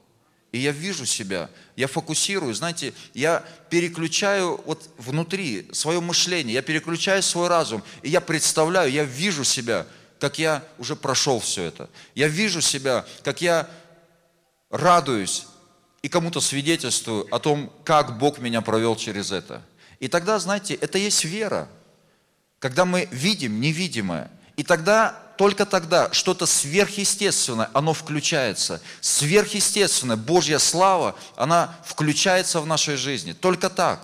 И 0.51 0.59
я 0.59 0.73
вижу 0.73 1.05
себя, 1.05 1.51
я 1.77 1.87
фокусирую, 1.89 2.55
знаете, 2.55 2.95
я 3.13 3.45
переключаю 3.69 4.59
вот 4.65 4.89
внутри 4.97 5.69
свое 5.73 6.01
мышление, 6.01 6.55
я 6.55 6.63
переключаю 6.63 7.23
свой 7.23 7.49
разум, 7.49 7.83
и 8.03 8.09
я 8.09 8.23
представляю, 8.23 8.91
я 8.91 9.05
вижу 9.05 9.45
себя, 9.45 9.87
как 10.19 10.39
я 10.39 10.65
уже 10.79 10.97
прошел 10.97 11.39
все 11.39 11.65
это. 11.65 11.91
Я 12.15 12.29
вижу 12.29 12.63
себя, 12.63 13.05
как 13.23 13.43
я 13.43 13.69
радуюсь 14.71 15.47
и 16.01 16.09
кому-то 16.09 16.41
свидетельствую 16.41 17.33
о 17.35 17.39
том, 17.39 17.71
как 17.85 18.19
Бог 18.19 18.39
меня 18.39 18.63
провел 18.63 18.97
через 18.97 19.33
это. 19.33 19.63
И 20.01 20.09
тогда, 20.09 20.39
знаете, 20.39 20.75
это 20.75 20.97
есть 20.97 21.25
вера 21.25 21.69
когда 22.59 22.85
мы 22.85 23.09
видим 23.11 23.61
невидимое. 23.61 24.31
И 24.57 24.63
тогда, 24.63 25.15
только 25.37 25.65
тогда 25.67 26.13
что-то 26.13 26.47
сверхъестественное, 26.47 27.71
оно 27.73 27.95
включается. 27.95 28.81
Сверхъестественное, 29.01 30.17
Божья 30.17 30.59
слава, 30.59 31.17
она 31.37 31.77
включается 31.85 32.61
в 32.61 32.67
нашей 32.67 32.97
жизни. 32.97 33.33
Только 33.33 33.71
так. 33.71 34.01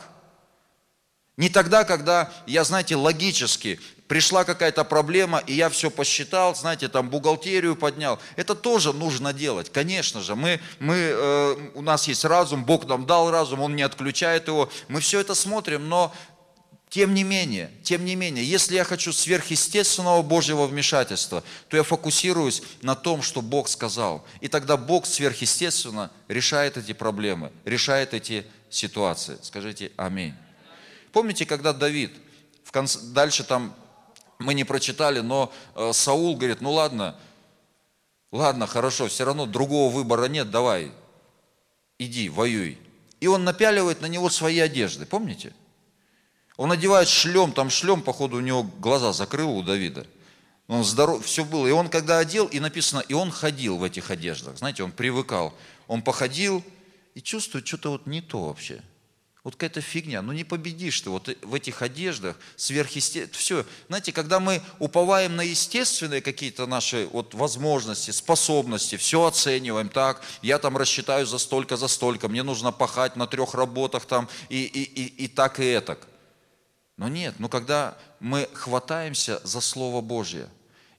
Не 1.36 1.48
тогда, 1.48 1.82
когда 1.82 2.32
я, 2.46 2.62
знаете, 2.62 2.94
логически, 2.94 3.80
пришла 4.06 4.44
какая-то 4.44 4.84
проблема, 4.84 5.38
и 5.46 5.54
я 5.54 5.68
все 5.68 5.90
посчитал, 5.90 6.54
знаете, 6.54 6.88
там 6.88 7.10
бухгалтерию 7.10 7.74
поднял. 7.74 8.20
Это 8.36 8.54
тоже 8.54 8.92
нужно 8.92 9.32
делать, 9.32 9.72
конечно 9.72 10.20
же. 10.20 10.36
Мы, 10.36 10.60
мы, 10.78 10.94
э, 10.94 11.56
у 11.74 11.82
нас 11.82 12.06
есть 12.06 12.24
разум, 12.24 12.64
Бог 12.64 12.86
нам 12.86 13.06
дал 13.06 13.32
разум, 13.32 13.60
Он 13.60 13.74
не 13.74 13.82
отключает 13.82 14.46
его. 14.46 14.70
Мы 14.86 15.00
все 15.00 15.18
это 15.18 15.34
смотрим, 15.34 15.88
но 15.88 16.14
тем 16.94 17.12
не 17.12 17.24
менее, 17.24 17.72
тем 17.82 18.04
не 18.04 18.14
менее, 18.14 18.44
если 18.44 18.76
я 18.76 18.84
хочу 18.84 19.12
сверхъестественного 19.12 20.22
Божьего 20.22 20.64
вмешательства, 20.64 21.42
то 21.66 21.76
я 21.76 21.82
фокусируюсь 21.82 22.62
на 22.82 22.94
том, 22.94 23.20
что 23.20 23.42
Бог 23.42 23.68
сказал. 23.68 24.24
И 24.40 24.46
тогда 24.46 24.76
Бог 24.76 25.04
сверхъестественно 25.04 26.12
решает 26.28 26.76
эти 26.76 26.92
проблемы, 26.92 27.50
решает 27.64 28.14
эти 28.14 28.46
ситуации. 28.70 29.38
Скажите 29.42 29.90
аминь. 29.96 30.34
Помните, 31.10 31.46
когда 31.46 31.72
Давид, 31.72 32.12
в 32.62 32.70
конце, 32.70 33.00
дальше 33.00 33.42
там 33.42 33.74
мы 34.38 34.54
не 34.54 34.62
прочитали, 34.62 35.18
но 35.18 35.52
э, 35.74 35.90
Саул 35.92 36.36
говорит, 36.36 36.60
ну 36.60 36.70
ладно, 36.70 37.16
ладно, 38.30 38.68
хорошо, 38.68 39.08
все 39.08 39.24
равно 39.24 39.46
другого 39.46 39.92
выбора 39.92 40.26
нет, 40.26 40.48
давай, 40.52 40.92
иди, 41.98 42.28
воюй. 42.28 42.78
И 43.18 43.26
он 43.26 43.42
напяливает 43.42 44.00
на 44.00 44.06
него 44.06 44.30
свои 44.30 44.60
одежды, 44.60 45.06
помните? 45.06 45.54
Он 46.56 46.70
одевает 46.70 47.08
шлем, 47.08 47.52
там 47.52 47.68
шлем, 47.68 48.02
походу, 48.02 48.36
у 48.36 48.40
него 48.40 48.62
глаза 48.62 49.12
закрыл 49.12 49.50
у 49.56 49.62
Давида. 49.62 50.06
Он 50.68 50.84
здоров, 50.84 51.24
все 51.24 51.44
было. 51.44 51.66
И 51.66 51.72
он 51.72 51.88
когда 51.88 52.18
одел, 52.18 52.46
и 52.46 52.60
написано, 52.60 53.00
и 53.00 53.12
он 53.12 53.30
ходил 53.30 53.76
в 53.78 53.84
этих 53.84 54.10
одеждах. 54.10 54.56
Знаете, 54.56 54.82
он 54.82 54.92
привыкал. 54.92 55.52
Он 55.88 56.00
походил 56.00 56.64
и 57.14 57.20
чувствует 57.20 57.66
что-то 57.66 57.90
вот 57.90 58.06
не 58.06 58.20
то 58.22 58.46
вообще. 58.46 58.82
Вот 59.42 59.56
какая-то 59.56 59.82
фигня, 59.82 60.22
ну 60.22 60.32
не 60.32 60.42
победишь 60.42 61.02
ты 61.02 61.10
вот 61.10 61.28
в 61.42 61.54
этих 61.54 61.82
одеждах, 61.82 62.38
сверхъестественно, 62.56 63.38
все. 63.38 63.66
Знаете, 63.88 64.10
когда 64.10 64.40
мы 64.40 64.62
уповаем 64.78 65.36
на 65.36 65.42
естественные 65.42 66.22
какие-то 66.22 66.66
наши 66.66 67.06
вот 67.12 67.34
возможности, 67.34 68.10
способности, 68.10 68.96
все 68.96 69.22
оцениваем 69.26 69.90
так, 69.90 70.22
я 70.40 70.58
там 70.58 70.78
рассчитаю 70.78 71.26
за 71.26 71.36
столько, 71.36 71.76
за 71.76 71.88
столько, 71.88 72.28
мне 72.28 72.42
нужно 72.42 72.72
пахать 72.72 73.16
на 73.16 73.26
трех 73.26 73.52
работах 73.52 74.06
там 74.06 74.30
и, 74.48 74.62
и, 74.64 74.82
и, 74.82 75.24
и 75.24 75.28
так 75.28 75.60
и 75.60 75.64
этак. 75.64 76.08
Но 76.96 77.08
нет, 77.08 77.34
но 77.38 77.48
когда 77.48 77.96
мы 78.20 78.48
хватаемся 78.52 79.40
за 79.44 79.60
Слово 79.60 80.00
Божье, 80.00 80.48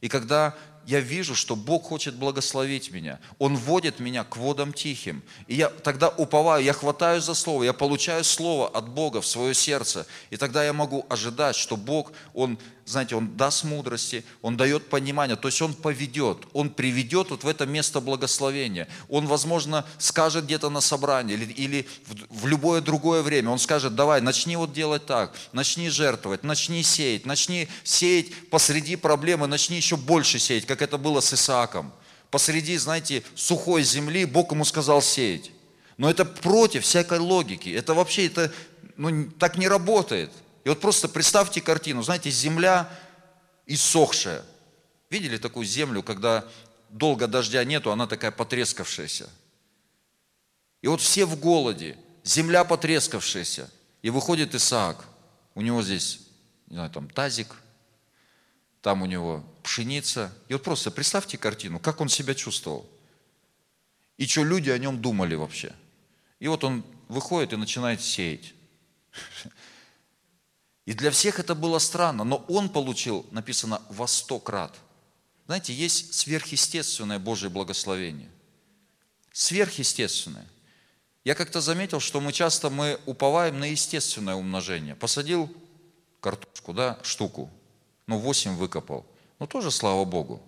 и 0.02 0.10
когда 0.10 0.56
я 0.86 1.00
вижу, 1.00 1.36
что 1.36 1.56
Бог 1.56 1.86
хочет 1.86 2.16
благословить 2.16 2.92
меня. 2.92 3.20
Он 3.40 3.58
вводит 3.58 4.00
меня 4.00 4.24
к 4.24 4.38
водам 4.38 4.72
тихим. 4.72 5.24
И 5.48 5.56
я 5.56 5.70
тогда 5.70 6.10
уповаю, 6.10 6.64
я 6.64 6.74
хватаю 6.74 7.22
за 7.22 7.34
Слово, 7.34 7.64
я 7.64 7.74
получаю 7.74 8.24
Слово 8.24 8.68
от 8.68 8.88
Бога 8.90 9.22
в 9.22 9.26
свое 9.26 9.54
сердце. 9.54 10.06
И 10.30 10.38
тогда 10.38 10.64
я 10.64 10.74
могу 10.74 11.06
ожидать, 11.10 11.56
что 11.56 11.76
Бог, 11.76 12.12
Он 12.34 12.60
знаете, 12.86 13.16
Он 13.16 13.36
даст 13.36 13.64
мудрости, 13.64 14.24
Он 14.44 14.58
дает 14.58 14.90
понимание, 14.90 15.36
то 15.36 15.48
есть 15.48 15.60
Он 15.62 15.74
поведет, 15.74 16.46
Он 16.54 16.70
приведет 16.70 17.32
вот 17.32 17.44
в 17.44 17.48
это 17.48 17.66
место 17.66 18.00
благословения. 18.00 18.88
Он, 19.10 19.26
возможно, 19.26 19.86
скажет 19.98 20.46
где-то 20.46 20.70
на 20.70 20.82
собрании 20.82 21.34
или, 21.34 21.52
или 21.54 21.88
в, 22.06 22.44
в 22.44 22.48
любое 22.48 22.82
другое 22.82 23.24
время, 23.24 23.50
Он 23.50 23.58
скажет, 23.58 23.96
давай, 23.96 24.22
начни 24.22 24.56
вот 24.56 24.72
делать 24.72 25.08
так, 25.08 25.34
начни 25.52 25.90
жертвовать, 25.90 26.44
начни 26.44 26.84
сеять, 26.84 27.26
начни 27.26 27.68
сеять 27.84 28.50
посреди 28.50 28.96
проблемы, 28.96 29.48
начни 29.48 29.78
еще 29.78 29.98
больше 29.98 30.38
сеять, 30.38 30.68
как 30.68 30.84
это 30.84 31.00
было 31.00 31.22
с 31.22 31.34
Исааком. 31.34 31.92
Посреди, 32.30 32.78
знаете, 32.78 33.24
сухой 33.34 33.82
земли 33.82 34.26
Бог 34.26 34.52
ему 34.52 34.64
сказал 34.64 35.02
сеять. 35.02 35.52
Но 35.98 36.10
это 36.10 36.26
против 36.26 36.84
всякой 36.84 37.20
логики. 37.20 37.70
Это 37.70 37.94
вообще, 37.94 38.28
это, 38.28 38.52
ну, 38.98 39.30
так 39.40 39.58
не 39.58 39.68
работает. 39.68 40.32
И 40.66 40.70
вот 40.70 40.82
просто 40.82 41.08
представьте 41.08 41.62
картину, 41.62 42.02
знаете, 42.02 42.32
земля 42.32 42.90
иссохшая. 43.68 44.44
Видели 45.12 45.38
такую 45.38 45.66
землю, 45.66 46.02
когда 46.02 46.44
долго 46.90 47.28
дождя 47.28 47.64
нету, 47.64 47.92
она 47.92 48.08
такая 48.08 48.32
потрескавшаяся. 48.32 49.30
И 50.82 50.88
вот 50.88 51.02
все 51.02 51.26
в 51.26 51.40
голоде, 51.40 51.98
земля 52.24 52.64
потрескавшаяся. 52.64 53.70
И 54.02 54.10
выходит 54.10 54.56
Исаак, 54.56 55.06
у 55.54 55.62
него 55.62 55.84
здесь, 55.84 56.22
не 56.66 56.76
знаю, 56.76 56.90
там 56.90 57.10
тазик, 57.10 57.56
там 58.82 59.04
у 59.04 59.06
него 59.06 59.46
пшеница. 59.62 60.34
И 60.48 60.54
вот 60.54 60.64
просто 60.64 60.90
представьте 60.90 61.38
картину, 61.38 61.80
как 61.80 62.02
он 62.02 62.10
себя 62.10 62.34
чувствовал. 62.34 62.90
И 64.18 64.26
что 64.26 64.44
люди 64.44 64.72
о 64.72 64.80
нем 64.80 65.00
думали 65.00 65.36
вообще. 65.36 65.74
И 66.40 66.48
вот 66.48 66.64
он 66.64 66.84
выходит 67.08 67.54
и 67.54 67.56
начинает 67.56 68.02
сеять. 68.02 68.56
И 70.86 70.94
для 70.94 71.10
всех 71.10 71.40
это 71.40 71.56
было 71.56 71.80
странно, 71.80 72.24
но 72.24 72.46
он 72.48 72.70
получил, 72.70 73.26
написано, 73.32 73.82
во 73.90 74.08
сто 74.08 74.40
крат. 74.40 74.76
Знаете, 75.48 75.74
есть 75.74 76.14
сверхъестественное 76.14 77.20
Божье 77.20 77.50
благословение. 77.50 78.30
Сверхъестественное. 79.32 80.48
Я 81.24 81.34
как-то 81.34 81.60
заметил, 81.60 82.00
что 82.00 82.22
мы 82.22 82.32
часто 82.32 82.70
мы 82.70 83.00
уповаем 83.08 83.60
на 83.60 83.66
естественное 83.66 84.36
умножение. 84.36 84.96
Посадил 84.96 85.52
картошку, 86.22 86.74
да, 86.74 87.00
штуку, 87.04 87.50
ну 88.06 88.20
8 88.20 88.56
выкопал. 88.56 89.06
Ну 89.40 89.48
тоже 89.48 89.72
слава 89.72 90.06
Богу. 90.06 90.42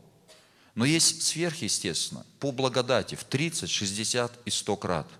Но 0.75 0.85
есть 0.85 1.23
сверхъестественно, 1.23 2.23
по 2.39 2.51
благодати, 2.51 3.15
в 3.15 3.23
30, 3.23 3.69
60 3.69 4.31
и 4.45 4.51
100 4.51 4.77
крат– 4.77 5.07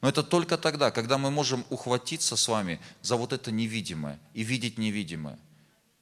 но 0.00 0.08
это 0.08 0.22
только 0.22 0.56
тогда, 0.56 0.90
когда 0.90 1.18
мы 1.18 1.30
можем 1.30 1.64
ухватиться 1.70 2.36
с 2.36 2.46
вами 2.46 2.80
за 3.02 3.16
вот 3.16 3.32
это 3.32 3.50
невидимое 3.50 4.18
и 4.32 4.44
видеть 4.44 4.78
невидимое. 4.78 5.38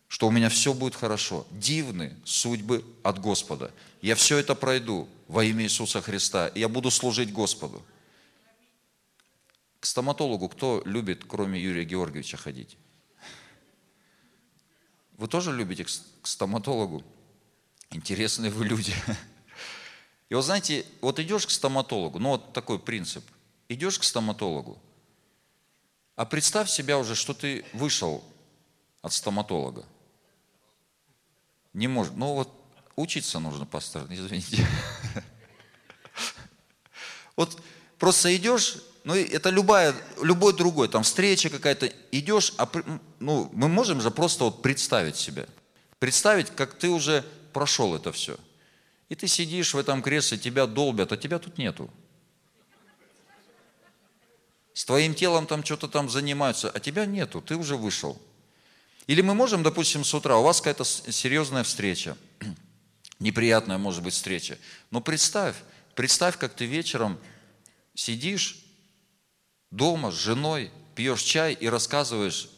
Что 0.08 0.28
у 0.28 0.30
меня 0.30 0.48
все 0.50 0.72
будет 0.74 0.94
хорошо. 0.94 1.46
Дивны 1.50 2.14
судьбы 2.24 2.84
от 3.02 3.18
Господа. 3.20 3.72
Я 4.02 4.14
все 4.14 4.36
это 4.36 4.54
пройду 4.54 5.08
во 5.26 5.44
имя 5.44 5.64
Иисуса 5.64 6.00
Христа. 6.00 6.48
И 6.48 6.60
я 6.60 6.68
буду 6.68 6.90
служить 6.90 7.32
Господу. 7.32 7.82
К 9.80 9.86
стоматологу 9.86 10.48
кто 10.48 10.82
любит, 10.84 11.24
кроме 11.26 11.60
Юрия 11.60 11.84
Георгиевича, 11.84 12.36
ходить? 12.36 12.76
Вы 15.16 15.26
тоже 15.26 15.56
любите 15.56 15.84
к 15.84 16.26
стоматологу? 16.26 17.02
Интересные 17.90 18.50
вы 18.50 18.66
люди. 18.66 18.92
И 20.28 20.34
вот 20.34 20.42
знаете, 20.42 20.84
вот 21.00 21.18
идешь 21.18 21.46
к 21.46 21.50
стоматологу, 21.50 22.18
ну 22.18 22.30
вот 22.30 22.52
такой 22.52 22.78
принцип. 22.78 23.24
Идешь 23.68 23.98
к 23.98 24.04
стоматологу, 24.04 24.78
а 26.14 26.24
представь 26.24 26.70
себя 26.70 26.98
уже, 26.98 27.14
что 27.14 27.34
ты 27.34 27.64
вышел 27.72 28.24
от 29.02 29.12
стоматолога. 29.12 29.84
Не 31.72 31.88
может. 31.88 32.16
Ну 32.16 32.34
вот 32.34 32.50
учиться 32.96 33.38
нужно, 33.38 33.66
пастор, 33.66 34.06
извините. 34.08 34.66
Вот 37.36 37.60
просто 37.98 38.34
идешь, 38.34 38.78
ну 39.04 39.14
это 39.14 39.50
любая, 39.50 39.94
любой 40.22 40.56
другой, 40.56 40.88
там 40.88 41.02
встреча 41.02 41.50
какая-то, 41.50 41.92
идешь, 42.10 42.54
а 42.56 42.66
ну, 43.20 43.50
мы 43.52 43.68
можем 43.68 44.00
же 44.00 44.10
просто 44.10 44.44
вот 44.44 44.62
представить 44.62 45.16
себя. 45.16 45.46
Представить, 45.98 46.50
как 46.50 46.78
ты 46.78 46.88
уже 46.88 47.24
прошел 47.52 47.94
это 47.94 48.10
все. 48.10 48.38
И 49.10 49.14
ты 49.14 49.28
сидишь 49.28 49.74
в 49.74 49.78
этом 49.78 50.02
кресле, 50.02 50.38
тебя 50.38 50.66
долбят, 50.66 51.12
а 51.12 51.16
тебя 51.18 51.38
тут 51.38 51.58
нету. 51.58 51.90
С 54.76 54.84
твоим 54.84 55.14
телом 55.14 55.46
там 55.46 55.64
что-то 55.64 55.88
там 55.88 56.10
занимаются, 56.10 56.68
а 56.68 56.78
тебя 56.80 57.06
нету, 57.06 57.40
ты 57.40 57.56
уже 57.56 57.78
вышел. 57.78 58.20
Или 59.06 59.22
мы 59.22 59.34
можем, 59.34 59.62
допустим, 59.62 60.04
с 60.04 60.12
утра, 60.12 60.36
у 60.36 60.42
вас 60.42 60.60
какая-то 60.60 60.84
серьезная 60.84 61.64
встреча, 61.64 62.14
неприятная 63.18 63.78
может 63.78 64.02
быть 64.02 64.12
встреча, 64.12 64.58
но 64.90 65.00
представь, 65.00 65.56
представь, 65.94 66.36
как 66.36 66.52
ты 66.52 66.66
вечером 66.66 67.18
сидишь 67.94 68.66
дома 69.70 70.10
с 70.10 70.14
женой, 70.14 70.70
пьешь 70.94 71.22
чай 71.22 71.54
и 71.54 71.68
рассказываешь 71.68 72.50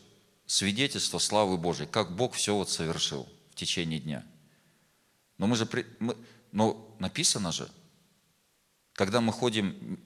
свидетельство 0.44 1.20
славы 1.20 1.56
Божьей, 1.56 1.86
как 1.86 2.16
Бог 2.16 2.34
все 2.34 2.52
вот 2.56 2.68
совершил 2.68 3.28
в 3.52 3.54
течение 3.54 4.00
дня. 4.00 4.26
Но 5.36 5.46
мы 5.46 5.54
же, 5.54 5.68
мы, 6.00 6.16
но 6.50 6.96
написано 6.98 7.52
же, 7.52 7.70
когда 8.94 9.20
мы 9.20 9.32
ходим 9.32 10.00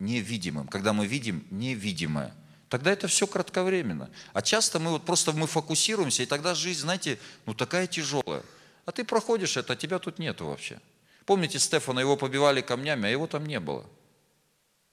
невидимым, 0.00 0.66
когда 0.66 0.92
мы 0.92 1.06
видим 1.06 1.46
невидимое, 1.50 2.34
тогда 2.68 2.90
это 2.90 3.06
все 3.06 3.26
кратковременно. 3.26 4.10
А 4.32 4.42
часто 4.42 4.78
мы 4.78 4.90
вот 4.90 5.04
просто 5.04 5.32
мы 5.32 5.46
фокусируемся, 5.46 6.22
и 6.22 6.26
тогда 6.26 6.54
жизнь, 6.54 6.80
знаете, 6.80 7.18
ну 7.46 7.54
такая 7.54 7.86
тяжелая. 7.86 8.42
А 8.86 8.92
ты 8.92 9.04
проходишь 9.04 9.56
это, 9.56 9.74
а 9.74 9.76
тебя 9.76 9.98
тут 9.98 10.18
нету 10.18 10.46
вообще. 10.46 10.80
Помните 11.26 11.58
Стефана, 11.58 12.00
его 12.00 12.16
побивали 12.16 12.60
камнями, 12.60 13.06
а 13.06 13.10
его 13.10 13.26
там 13.26 13.46
не 13.46 13.60
было. 13.60 13.86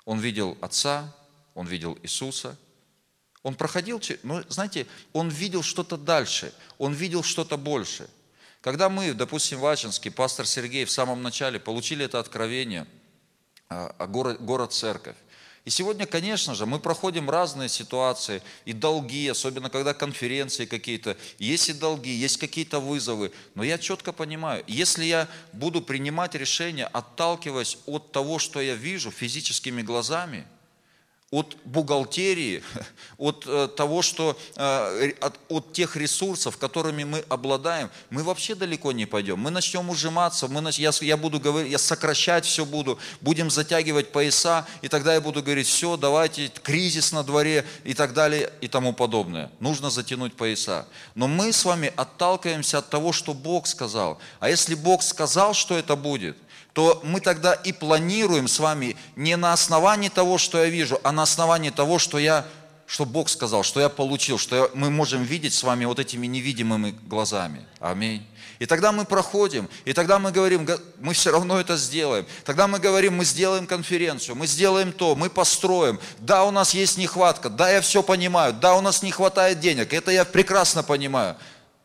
Он 0.06 0.20
видел 0.20 0.58
Отца, 0.62 1.16
он 1.56 1.66
видел 1.66 1.98
Иисуса. 2.04 2.58
Он 3.44 3.56
проходил, 3.56 4.02
ну, 4.24 4.44
знаете, 4.50 4.88
он 5.14 5.30
видел 5.30 5.64
что-то 5.64 5.98
дальше, 5.98 6.54
он 6.78 6.94
видел 6.94 7.24
что-то 7.24 7.58
больше. 7.58 8.10
Когда 8.62 8.90
мы, 8.90 9.14
допустим, 9.14 9.60
в 9.60 9.66
Ачинске, 9.66 10.12
пастор 10.12 10.46
Сергей 10.46 10.84
в 10.86 10.92
самом 10.92 11.24
начале 11.24 11.60
получили 11.60 12.04
это 12.04 12.20
откровение 12.20 12.86
а, 13.69 14.07
город, 14.07 14.41
город 14.41 14.74
церковь, 14.74 15.15
и 15.67 15.69
сегодня, 15.69 16.05
конечно 16.05 16.55
же, 16.55 16.65
мы 16.65 16.79
проходим 16.79 17.29
разные 17.29 17.67
ситуации 17.67 18.41
и 18.63 18.71
долги, 18.71 19.27
особенно 19.27 19.69
когда 19.69 19.93
конференции 19.93 20.65
какие-то, 20.65 21.17
есть 21.39 21.67
и 21.67 21.74
долги, 21.74 22.09
есть 22.09 22.38
какие-то 22.38 22.79
вызовы. 22.79 23.33
Но 23.53 23.63
я 23.63 23.77
четко 23.77 24.13
понимаю, 24.13 24.63
если 24.65 25.03
я 25.03 25.27
буду 25.51 25.81
принимать 25.81 26.36
решения, 26.36 26.86
отталкиваясь 26.86 27.79
от 27.86 28.13
того, 28.13 28.39
что 28.39 28.62
я 28.62 28.75
вижу 28.75 29.12
физическими 29.12 29.81
глазами– 29.81 30.47
от 31.29 31.57
бухгалтерии, 31.65 32.63
от 33.17 33.43
э, 33.46 33.67
того, 33.75 34.01
что 34.01 34.38
э, 34.55 35.12
от, 35.19 35.38
от 35.50 35.74
тех 35.74 35.98
ресурсов, 35.98 36.57
которыми 36.57 37.03
мы 37.03 37.25
обладаем, 37.27 37.89
мы 38.10 38.24
вообще 38.24 38.55
далеко 38.55 38.93
не 38.93 39.06
пойдем. 39.06 39.38
Мы 39.38 39.52
начнем 39.52 39.89
ужиматься, 39.89 40.47
мы 40.47 40.62
нач... 40.62 40.80
я, 40.80 40.91
я 41.02 41.17
буду 41.17 41.41
говорить, 41.41 41.69
я 41.69 41.80
сокращать 41.80 42.45
все 42.45 42.63
буду, 42.63 42.97
будем 43.19 43.52
затягивать 43.52 44.13
пояса, 44.13 44.65
и 44.82 44.88
тогда 44.88 45.15
я 45.15 45.19
буду 45.19 45.43
говорить, 45.43 45.67
все, 45.67 45.97
давайте, 45.97 46.49
кризис 46.63 47.12
на 47.12 47.23
дворе 47.23 47.65
и 47.84 47.93
так 47.93 48.13
далее 48.13 48.49
и 48.62 48.69
тому 48.69 48.93
подобное. 48.93 49.52
Нужно 49.60 49.89
затянуть 49.89 50.34
пояса. 50.34 50.88
Но 51.13 51.28
мы 51.28 51.52
с 51.52 51.65
вами 51.65 51.91
отталкиваемся 51.97 52.78
от 52.78 52.89
того, 52.89 53.12
что 53.12 53.34
Бог 53.34 53.67
сказал. 53.67 54.17
А 54.39 54.49
если 54.49 54.75
Бог 54.75 55.04
сказал, 55.04 55.54
что 55.54 55.78
это 55.78 55.97
будет, 55.97 56.38
то 56.78 57.02
мы 57.04 57.22
тогда 57.22 57.56
и 57.56 57.72
планируем 57.72 58.48
с 58.48 58.60
вами 58.60 58.96
не 59.16 59.36
на 59.36 59.52
основании 59.52 60.10
того, 60.10 60.38
что 60.38 60.60
я 60.60 60.70
вижу, 60.70 61.00
а 61.02 61.12
на 61.12 61.24
основании 61.24 61.72
того, 61.72 61.98
что 61.98 62.20
я 62.20 62.46
что 62.86 63.04
Бог 63.04 63.30
сказал, 63.30 63.63
что 63.63 63.80
я 63.80 63.90
получил, 63.90 64.38
что 64.38 64.56
я, 64.56 64.70
мы 64.76 64.92
можем 64.92 65.24
видеть 65.24 65.56
с 65.56 65.63
вами 65.63 65.86
вот 65.86 65.98
этими 65.98 66.28
невидимыми 66.28 66.92
глазами. 67.08 67.66
Аминь. 67.80 68.28
И 68.60 68.68
тогда 68.68 68.92
мы 68.92 69.06
проходим, 69.06 69.68
и 69.86 69.94
тогда 69.94 70.20
мы 70.20 70.32
говорим, 70.32 70.68
мы 71.00 71.16
все 71.16 71.32
равно 71.32 71.60
это 71.60 71.78
сделаем. 71.78 72.28
Тогда 72.46 72.68
мы 72.68 72.78
говорим, 72.78 73.16
мы 73.16 73.26
сделаем 73.26 73.66
конференцию, 73.66 74.36
мы 74.36 74.46
сделаем 74.46 74.92
то, 74.92 75.16
мы 75.16 75.32
построим. 75.32 76.00
Да, 76.20 76.46
у 76.46 76.52
нас 76.52 76.76
есть 76.76 77.00
нехватка, 77.00 77.50
да, 77.50 77.72
я 77.72 77.82
все 77.82 78.04
понимаю, 78.04 78.54
да, 78.54 78.76
у 78.76 78.82
нас 78.82 79.02
не 79.02 79.10
хватает 79.10 79.60
денег, 79.60 79.94
это 79.94 80.12
я 80.12 80.26
прекрасно 80.26 80.84
понимаю. 80.84 81.38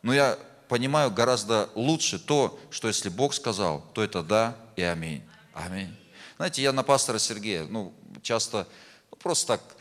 Но 0.03 0.13
я 0.13 0.39
понимаю 0.69 1.11
гораздо 1.11 1.71
лучше 1.75 2.19
то, 2.19 2.61
что 2.71 2.89
если 2.89 3.09
Бог 3.09 3.33
сказал, 3.33 3.83
то 3.95 4.05
это 4.05 4.23
да 4.23 4.55
и 4.77 4.83
аминь. 4.83 5.23
Аминь. 5.53 5.95
Знаете, 6.37 6.63
я 6.63 6.73
на 6.73 6.83
пастора 6.83 7.19
Сергея, 7.19 7.65
ну, 7.65 7.95
часто, 8.23 8.67
ну, 9.11 9.17
просто 9.17 9.59
так, 9.59 9.77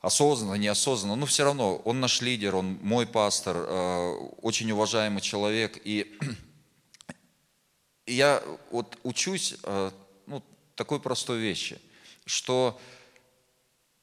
осознанно, 0.00 0.54
неосознанно, 0.54 1.16
но 1.16 1.26
все 1.26 1.44
равно, 1.44 1.76
он 1.76 2.00
наш 2.00 2.20
лидер, 2.20 2.56
он 2.56 2.78
мой 2.82 3.06
пастор, 3.06 3.56
э, 3.56 4.10
очень 4.42 4.70
уважаемый 4.70 5.20
человек, 5.20 5.80
и, 5.84 6.18
я 8.06 8.42
вот 8.70 8.98
учусь, 9.02 9.54
э, 9.62 9.90
ну, 10.26 10.42
такой 10.74 11.00
простой 11.00 11.38
вещи, 11.38 11.80
что 12.26 12.80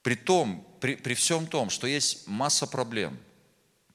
при 0.02 0.16
том, 0.16 0.66
при, 0.80 0.96
при 0.96 1.14
всем 1.14 1.48
том, 1.48 1.70
что 1.70 1.88
есть 1.88 2.28
масса 2.28 2.68
проблем– 2.68 3.18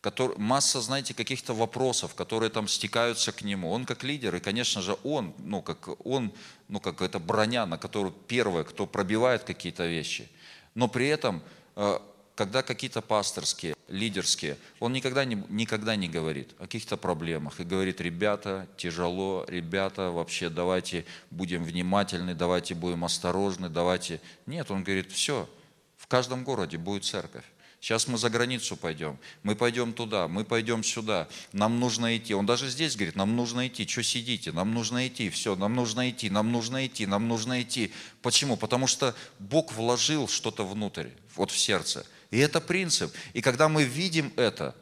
который, 0.04 0.36
масса, 0.36 0.82
знаете, 0.82 1.14
каких-то 1.14 1.54
вопросов, 1.54 2.14
которые 2.14 2.50
там 2.50 2.68
стекаются 2.68 3.32
к 3.32 3.40
нему. 3.40 3.70
Он 3.70 3.86
как 3.86 4.04
лидер, 4.04 4.34
и, 4.34 4.38
конечно 4.38 4.82
же, 4.82 4.98
он, 5.02 5.32
ну, 5.38 5.62
как 5.62 5.88
он, 6.06 6.30
ну, 6.68 6.78
как 6.78 7.00
это 7.00 7.18
броня, 7.18 7.64
на 7.64 7.78
которую 7.78 8.12
первое, 8.12 8.64
кто 8.64 8.86
пробивает 8.86 9.44
какие-то 9.44 9.86
вещи. 9.86 10.28
Но 10.74 10.88
при 10.88 11.08
этом, 11.08 11.42
э, 11.76 11.98
когда 12.34 12.62
какие-то 12.62 13.00
пасторские, 13.00 13.74
лидерские, 13.88 14.58
он 14.78 14.92
никогда 14.92 15.24
не, 15.24 15.42
никогда 15.48 15.96
не 15.96 16.10
говорит 16.10 16.50
о 16.58 16.64
каких-то 16.64 16.98
проблемах 16.98 17.60
и 17.60 17.64
говорит, 17.64 18.02
ребята, 18.02 18.68
тяжело, 18.76 19.46
ребята, 19.48 20.10
вообще 20.10 20.50
давайте 20.50 21.06
будем 21.30 21.64
внимательны, 21.64 22.34
давайте 22.34 22.74
будем 22.74 23.06
осторожны, 23.06 23.70
давайте... 23.70 24.20
Нет, 24.44 24.70
он 24.70 24.84
говорит, 24.84 25.10
все, 25.12 25.48
в 25.96 26.08
каждом 26.08 26.44
городе 26.44 26.76
будет 26.76 27.06
церковь. 27.06 27.44
Сейчас 27.84 28.08
мы 28.08 28.16
за 28.16 28.30
границу 28.30 28.76
пойдем, 28.76 29.18
мы 29.42 29.54
пойдем 29.54 29.92
туда, 29.92 30.26
мы 30.26 30.46
пойдем 30.46 30.82
сюда, 30.82 31.28
нам 31.52 31.78
нужно 31.78 32.16
идти. 32.16 32.32
Он 32.32 32.46
даже 32.46 32.70
здесь 32.70 32.96
говорит, 32.96 33.14
нам 33.14 33.36
нужно 33.36 33.66
идти, 33.66 33.86
что 33.86 34.02
сидите, 34.02 34.52
нам 34.52 34.72
нужно 34.72 35.06
идти, 35.06 35.28
все, 35.28 35.54
нам 35.54 35.74
нужно 35.74 36.08
идти, 36.08 36.30
нам 36.30 36.50
нужно 36.50 36.86
идти, 36.86 37.04
нам 37.04 37.28
нужно 37.28 37.60
идти. 37.60 37.92
Почему? 38.22 38.56
Потому 38.56 38.86
что 38.86 39.14
Бог 39.38 39.74
вложил 39.74 40.28
что-то 40.28 40.64
внутрь, 40.64 41.08
вот 41.36 41.50
в 41.50 41.58
сердце. 41.58 42.06
И 42.30 42.38
это 42.38 42.62
принцип. 42.62 43.12
И 43.34 43.42
когда 43.42 43.68
мы 43.68 43.84
видим 43.84 44.32
это, 44.36 44.74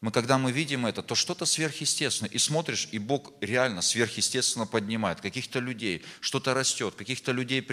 мы, 0.00 0.12
когда 0.12 0.38
мы 0.38 0.50
видим 0.50 0.86
это, 0.86 1.02
то 1.02 1.14
что-то 1.14 1.44
сверхъестественное. 1.44 2.30
И 2.30 2.38
смотришь, 2.38 2.88
и 2.90 2.98
Бог 2.98 3.32
реально 3.42 3.82
сверхъестественно 3.82 4.66
поднимает 4.66 5.20
каких-то 5.20 5.58
людей, 5.58 6.02
что-то 6.20 6.54
растет, 6.54 6.94
каких-то 6.94 7.32
людей 7.32 7.66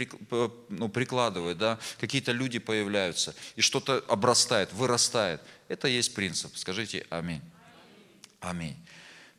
ну, 0.68 0.90
прикладывает, 0.90 1.58
да? 1.58 1.80
какие-то 2.00 2.34
люди 2.34 2.60
появляются, 2.60 3.34
и 3.56 3.62
что-то 3.62 4.04
обрастает, 4.10 4.74
вырастает. 4.74 5.42
Это 5.70 5.88
есть 5.88 6.14
принцип. 6.16 6.58
Скажите 6.58 7.06
аминь. 7.10 7.42
Аминь. 8.42 8.76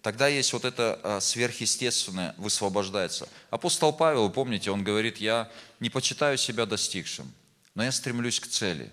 Тогда 0.01 0.29
есть 0.29 0.55
вот 0.55 0.65
это 0.65 0.99
а, 1.03 1.21
сверхъестественное 1.21 2.35
высвобождается. 2.39 3.29
Апостол 3.51 3.93
Павел, 3.93 4.31
помните, 4.31 4.71
он 4.71 4.83
говорит, 4.83 5.19
я 5.19 5.51
не 5.79 5.91
почитаю 5.91 6.39
себя 6.39 6.65
достигшим, 6.65 7.31
но 7.75 7.85
я 7.85 7.93
стремлюсь 7.93 8.41
к 8.41 8.47
цели. 8.47 8.91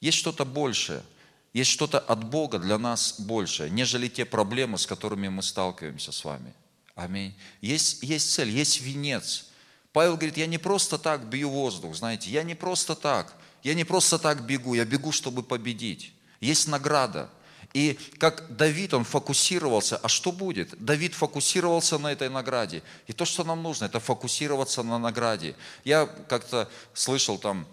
Есть 0.00 0.18
что-то 0.18 0.44
большее– 0.44 1.04
есть 1.52 1.70
что-то 1.70 1.98
от 1.98 2.24
Бога 2.24 2.58
для 2.58 2.78
нас 2.78 3.20
большее, 3.20 3.70
нежели 3.70 4.08
те 4.08 4.24
проблемы, 4.24 4.78
с 4.78 4.86
которыми 4.86 5.28
мы 5.28 5.42
сталкиваемся 5.42 6.12
с 6.12 6.24
вами. 6.24 6.54
Аминь. 6.94 7.34
Есть, 7.60 8.02
есть 8.02 8.32
цель, 8.32 8.50
есть 8.50 8.80
венец. 8.80 9.46
Павел 9.92 10.16
говорит, 10.16 10.38
я 10.38 10.46
не 10.46 10.58
просто 10.58 10.98
так 10.98 11.26
бью 11.26 11.50
воздух, 11.50 11.94
знаете, 11.94 12.30
я 12.30 12.42
не 12.42 12.54
просто 12.54 12.94
так, 12.94 13.34
я 13.62 13.74
не 13.74 13.84
просто 13.84 14.18
так 14.18 14.46
бегу, 14.46 14.74
я 14.74 14.84
бегу, 14.84 15.12
чтобы 15.12 15.42
победить. 15.42 16.12
Есть 16.40 16.68
награда. 16.68 17.28
И 17.74 17.98
как 18.18 18.56
Давид, 18.56 18.92
он 18.92 19.04
фокусировался, 19.04 19.96
а 19.96 20.08
что 20.08 20.32
будет? 20.32 20.74
Давид 20.82 21.14
фокусировался 21.14 21.98
на 21.98 22.12
этой 22.12 22.28
награде. 22.28 22.82
И 23.06 23.12
то, 23.12 23.24
что 23.24 23.44
нам 23.44 23.62
нужно, 23.62 23.86
это 23.86 24.00
фокусироваться 24.00 24.82
на 24.82 24.98
награде. 24.98 25.54
Я 25.84 26.06
как-то 26.06 26.68
слышал 26.92 27.38
там 27.38 27.66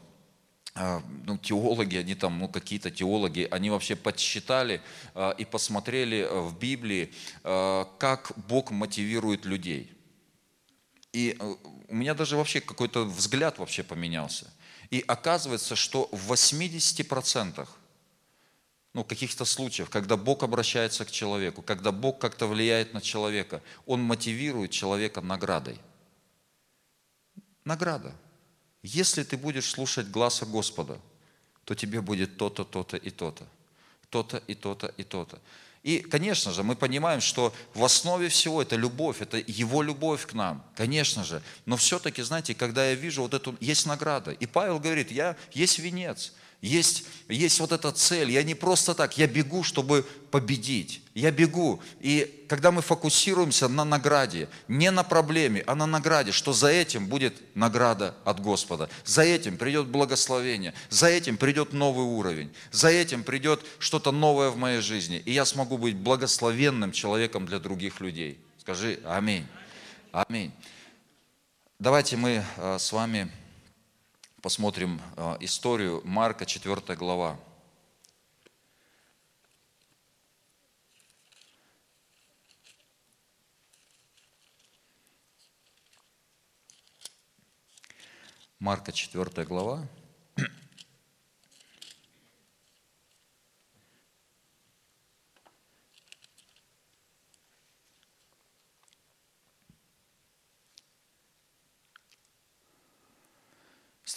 ну, 0.75 1.37
теологи, 1.37 1.97
они 1.97 2.15
там, 2.15 2.39
ну, 2.39 2.47
какие-то 2.47 2.91
теологи, 2.91 3.47
они 3.51 3.69
вообще 3.69 3.95
подсчитали 3.95 4.81
а, 5.13 5.31
и 5.31 5.43
посмотрели 5.43 6.21
а, 6.29 6.41
в 6.41 6.57
Библии, 6.57 7.11
как 7.43 8.31
Бог 8.47 8.71
мотивирует 8.71 9.45
людей. 9.45 9.91
И 11.11 11.37
у 11.87 11.95
меня 11.95 12.13
даже 12.13 12.37
вообще 12.37 12.61
какой-то 12.61 13.05
взгляд 13.05 13.57
вообще 13.57 13.83
поменялся. 13.83 14.45
И 14.91 15.03
оказывается, 15.07 15.75
что 15.75 16.07
в 16.11 16.31
80% 16.31 17.67
ну, 18.93 19.03
каких-то 19.03 19.45
случаев, 19.45 19.89
когда 19.89 20.17
Бог 20.17 20.43
обращается 20.43 21.05
к 21.05 21.11
человеку, 21.11 21.61
когда 21.61 21.91
Бог 21.91 22.19
как-то 22.19 22.47
влияет 22.47 22.93
на 22.93 23.01
человека, 23.01 23.61
Он 23.85 24.01
мотивирует 24.01 24.71
человека 24.71 25.21
наградой. 25.21 25.79
Награда. 27.65 28.15
Если 28.83 29.23
ты 29.23 29.37
будешь 29.37 29.69
слушать 29.69 30.07
глаза 30.07 30.45
Господа, 30.45 30.99
то 31.65 31.75
тебе 31.75 32.01
будет 32.01 32.37
то-то, 32.37 32.63
то-то 32.63 32.97
и 32.97 33.09
то-то. 33.09 33.45
То-то 34.09 34.37
и 34.47 34.55
то-то 34.55 34.87
и 34.97 35.03
то-то. 35.03 35.39
И, 35.83 35.99
конечно 35.99 36.51
же, 36.51 36.63
мы 36.63 36.75
понимаем, 36.75 37.21
что 37.21 37.53
в 37.73 37.83
основе 37.83 38.27
всего 38.29 38.61
это 38.61 38.75
любовь, 38.75 39.21
это 39.21 39.37
Его 39.37 39.81
любовь 39.81 40.25
к 40.25 40.33
нам, 40.33 40.65
конечно 40.75 41.23
же. 41.23 41.41
Но 41.65 41.77
все-таки, 41.77 42.21
знаете, 42.21 42.53
когда 42.53 42.89
я 42.89 42.95
вижу 42.95 43.21
вот 43.21 43.33
эту, 43.33 43.55
есть 43.61 43.85
награда. 43.85 44.31
И 44.31 44.45
Павел 44.45 44.79
говорит, 44.79 45.11
я, 45.11 45.37
есть 45.53 45.79
венец– 45.79 46.33
есть, 46.61 47.05
есть 47.29 47.59
вот 47.61 47.71
эта 47.71 47.91
цель. 47.93 48.31
Я 48.31 48.43
не 48.43 48.53
просто 48.53 48.93
так, 48.93 49.17
я 49.17 49.27
бегу, 49.27 49.63
чтобы 49.63 50.05
победить. 50.29 51.01
Я 51.13 51.31
бегу. 51.31 51.81
И 52.01 52.45
когда 52.49 52.71
мы 52.71 52.81
фокусируемся 52.81 53.69
на 53.69 53.85
награде, 53.85 54.49
не 54.67 54.91
на 54.91 55.03
проблеме, 55.03 55.63
а 55.67 55.75
на 55.75 55.85
награде, 55.85 56.33
что 56.33 56.51
за 56.51 56.67
этим 56.67 57.07
будет 57.07 57.33
награда 57.55 58.13
от 58.25 58.41
Господа. 58.41 58.89
За 59.05 59.21
этим 59.21 59.57
придет 59.57 59.87
благословение. 59.87 60.73
За 60.89 61.07
этим 61.07 61.37
придет 61.37 61.71
новый 61.71 62.05
уровень. 62.05 62.51
За 62.71 62.89
этим 62.89 63.23
придет 63.23 63.61
что-то 63.79 64.11
новое 64.11 64.49
в 64.49 64.57
моей 64.57 64.81
жизни. 64.81 65.23
И 65.25 65.31
я 65.31 65.45
смогу 65.45 65.77
быть 65.77 65.95
благословенным 65.95 66.91
человеком 66.91 67.45
для 67.45 67.59
других 67.59 68.01
людей. 68.01 68.37
Скажи 68.59 68.99
аминь. 69.05 69.47
Аминь. 70.11 70.51
Давайте 71.79 72.17
мы 72.17 72.43
э, 72.57 72.77
с 72.77 72.91
вами 72.91 73.31
посмотрим 74.41 75.01
а, 75.17 75.37
историю 75.39 76.01
Марка, 76.05 76.45
4 76.45 76.95
глава. 76.95 77.39
Марка, 88.59 88.91
4 88.91 89.45
глава. 89.45 89.87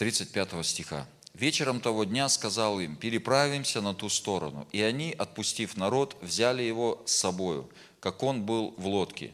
35 0.03 0.67
стиха. 0.67 1.07
«Вечером 1.33 1.81
того 1.81 2.03
дня 2.03 2.29
сказал 2.29 2.81
им, 2.81 2.97
переправимся 2.97 3.81
на 3.81 3.95
ту 3.95 4.09
сторону. 4.09 4.67
И 4.73 4.83
они, 4.83 5.15
отпустив 5.17 5.77
народ, 5.77 6.17
взяли 6.21 6.65
его 6.65 7.01
с 7.07 7.13
собою, 7.13 7.71
как 8.01 8.25
он 8.25 8.43
был 8.43 8.75
в 8.77 8.89
лодке. 8.89 9.31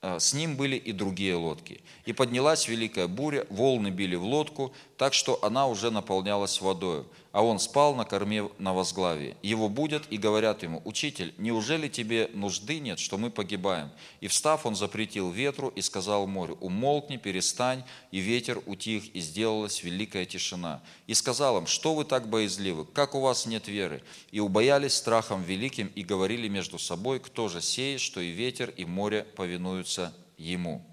А, 0.00 0.20
с 0.20 0.32
ним 0.32 0.54
были 0.54 0.76
и 0.76 0.92
другие 0.92 1.34
лодки. 1.34 1.80
И 2.04 2.12
поднялась 2.12 2.68
великая 2.68 3.08
буря, 3.08 3.46
волны 3.50 3.88
били 3.88 4.14
в 4.14 4.22
лодку, 4.22 4.72
так 4.96 5.12
что 5.12 5.40
она 5.42 5.66
уже 5.66 5.90
наполнялась 5.90 6.60
водою 6.60 7.04
а 7.32 7.42
он 7.42 7.58
спал 7.58 7.94
на 7.94 8.04
корме 8.04 8.48
на 8.58 8.74
возглавии. 8.74 9.36
Его 9.42 9.70
будят 9.70 10.04
и 10.10 10.18
говорят 10.18 10.62
ему, 10.62 10.82
«Учитель, 10.84 11.34
неужели 11.38 11.88
тебе 11.88 12.30
нужды 12.34 12.78
нет, 12.78 12.98
что 12.98 13.16
мы 13.16 13.30
погибаем?» 13.30 13.90
И 14.20 14.28
встав, 14.28 14.66
он 14.66 14.76
запретил 14.76 15.30
ветру 15.30 15.68
и 15.68 15.80
сказал 15.80 16.26
морю, 16.26 16.58
«Умолкни, 16.60 17.16
перестань». 17.16 17.84
И 18.10 18.18
ветер 18.18 18.62
утих, 18.66 19.14
и 19.14 19.20
сделалась 19.20 19.82
великая 19.82 20.26
тишина. 20.26 20.82
И 21.06 21.14
сказал 21.14 21.58
им, 21.58 21.66
«Что 21.66 21.94
вы 21.94 22.04
так 22.04 22.28
боязливы? 22.28 22.84
Как 22.84 23.14
у 23.14 23.20
вас 23.20 23.46
нет 23.46 23.66
веры?» 23.66 24.02
И 24.30 24.38
убоялись 24.38 24.94
страхом 24.94 25.42
великим 25.42 25.90
и 25.94 26.02
говорили 26.02 26.48
между 26.48 26.78
собой, 26.78 27.18
«Кто 27.18 27.48
же 27.48 27.62
сеет, 27.62 28.02
что 28.02 28.20
и 28.20 28.30
ветер, 28.30 28.70
и 28.76 28.84
море 28.84 29.24
повинуются 29.24 30.14
ему?» 30.36 30.84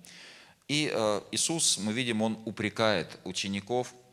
И 0.69 0.89
э, 0.93 1.21
Иисус, 1.31 1.79
мы 1.79 1.91
видим, 1.91 2.21
Он 2.21 2.37
упрекает 2.45 3.19
учеников– 3.25 3.93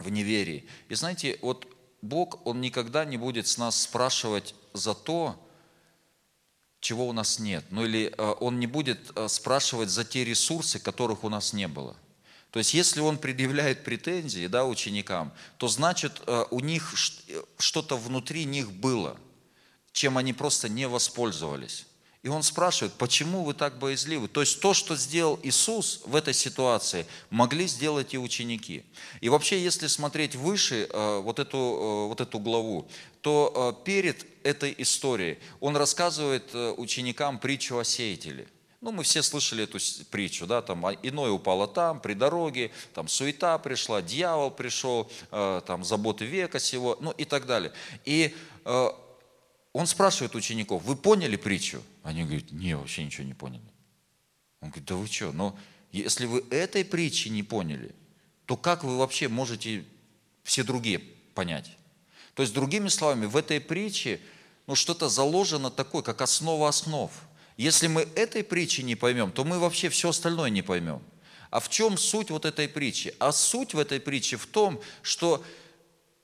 в 0.00 0.10
неверии. 0.10 0.66
И 0.88 0.94
знаете, 0.94 1.38
вот 1.42 1.66
Бог, 2.02 2.46
Он 2.46 2.60
никогда 2.60 3.04
не 3.04 3.16
будет 3.16 3.46
с 3.46 3.58
нас 3.58 3.80
спрашивать 3.82 4.54
за 4.72 4.94
то, 4.94 5.36
чего 6.80 7.08
у 7.08 7.12
нас 7.12 7.38
нет. 7.38 7.64
Ну 7.70 7.84
или 7.84 8.12
э, 8.16 8.34
Он 8.40 8.58
не 8.58 8.66
будет 8.66 9.12
э, 9.14 9.28
спрашивать 9.28 9.90
за 9.90 10.04
те 10.04 10.24
ресурсы, 10.24 10.78
которых 10.78 11.24
у 11.24 11.28
нас 11.28 11.52
не 11.52 11.68
было. 11.68 11.96
То 12.50 12.58
есть, 12.58 12.74
если 12.74 13.00
он 13.00 13.18
предъявляет 13.18 13.84
претензии 13.84 14.48
да, 14.48 14.64
ученикам, 14.64 15.32
то 15.56 15.68
значит, 15.68 16.20
э, 16.26 16.44
у 16.50 16.60
них 16.60 16.94
что-то 17.58 17.96
внутри 17.96 18.44
них 18.44 18.72
было, 18.72 19.16
чем 19.92 20.18
они 20.18 20.32
просто 20.32 20.68
не 20.68 20.88
воспользовались. 20.88 21.86
И 22.22 22.28
он 22.28 22.42
спрашивает, 22.42 22.92
почему 22.94 23.44
вы 23.44 23.54
так 23.54 23.78
боязливы? 23.78 24.28
То 24.28 24.40
есть 24.40 24.60
то, 24.60 24.74
что 24.74 24.94
сделал 24.94 25.40
Иисус 25.42 26.02
в 26.04 26.14
этой 26.14 26.34
ситуации, 26.34 27.06
могли 27.30 27.66
сделать 27.66 28.12
и 28.12 28.18
ученики. 28.18 28.84
И 29.22 29.30
вообще, 29.30 29.62
если 29.62 29.86
смотреть 29.86 30.34
выше 30.34 30.86
э, 30.90 31.20
вот 31.20 31.38
эту, 31.38 31.56
э, 31.56 32.08
вот 32.08 32.20
эту 32.20 32.38
главу, 32.38 32.86
то 33.22 33.74
э, 33.80 33.84
перед 33.84 34.26
этой 34.44 34.74
историей 34.76 35.38
он 35.60 35.76
рассказывает 35.78 36.54
ученикам 36.76 37.38
притчу 37.38 37.78
о 37.78 37.84
сеятеле. 37.84 38.46
Ну, 38.82 38.92
мы 38.92 39.02
все 39.02 39.22
слышали 39.22 39.64
эту 39.64 39.78
притчу, 40.10 40.46
да, 40.46 40.60
там 40.60 40.84
«А 40.84 40.92
иное 40.92 41.30
упало 41.30 41.68
там, 41.68 42.00
при 42.00 42.14
дороге, 42.14 42.70
там 42.94 43.08
суета 43.08 43.56
пришла, 43.58 44.00
дьявол 44.00 44.50
пришел, 44.50 45.10
там 45.30 45.84
заботы 45.84 46.24
века 46.24 46.58
сего, 46.58 46.96
ну 46.98 47.10
и 47.10 47.26
так 47.26 47.44
далее. 47.44 47.72
И 48.06 48.34
он 49.72 49.86
спрашивает 49.86 50.34
учеников, 50.34 50.82
вы 50.84 50.96
поняли 50.96 51.36
притчу? 51.36 51.82
Они 52.02 52.24
говорят, 52.24 52.50
не, 52.50 52.76
вообще 52.76 53.04
ничего 53.04 53.24
не 53.24 53.34
поняли. 53.34 53.62
Он 54.60 54.70
говорит, 54.70 54.88
да 54.88 54.96
вы 54.96 55.06
что, 55.06 55.32
но 55.32 55.58
если 55.92 56.26
вы 56.26 56.44
этой 56.50 56.84
притчи 56.84 57.28
не 57.28 57.42
поняли, 57.42 57.94
то 58.46 58.56
как 58.56 58.84
вы 58.84 58.98
вообще 58.98 59.28
можете 59.28 59.84
все 60.42 60.64
другие 60.64 60.98
понять? 61.34 61.76
То 62.34 62.42
есть, 62.42 62.54
другими 62.54 62.88
словами, 62.88 63.26
в 63.26 63.36
этой 63.36 63.60
притче 63.60 64.20
ну, 64.66 64.74
что-то 64.74 65.08
заложено 65.08 65.70
такое, 65.70 66.02
как 66.02 66.20
основа 66.20 66.68
основ. 66.68 67.10
Если 67.56 67.88
мы 67.88 68.02
этой 68.14 68.44
притчи 68.44 68.82
не 68.82 68.94
поймем, 68.94 69.32
то 69.32 69.44
мы 69.44 69.58
вообще 69.58 69.88
все 69.88 70.10
остальное 70.10 70.48
не 70.50 70.62
поймем. 70.62 71.02
А 71.50 71.58
в 71.58 71.68
чем 71.68 71.98
суть 71.98 72.30
вот 72.30 72.44
этой 72.44 72.68
притчи? 72.68 73.14
А 73.18 73.32
суть 73.32 73.74
в 73.74 73.78
этой 73.78 73.98
притче 74.00 74.36
в 74.36 74.46
том, 74.46 74.80
что 75.02 75.44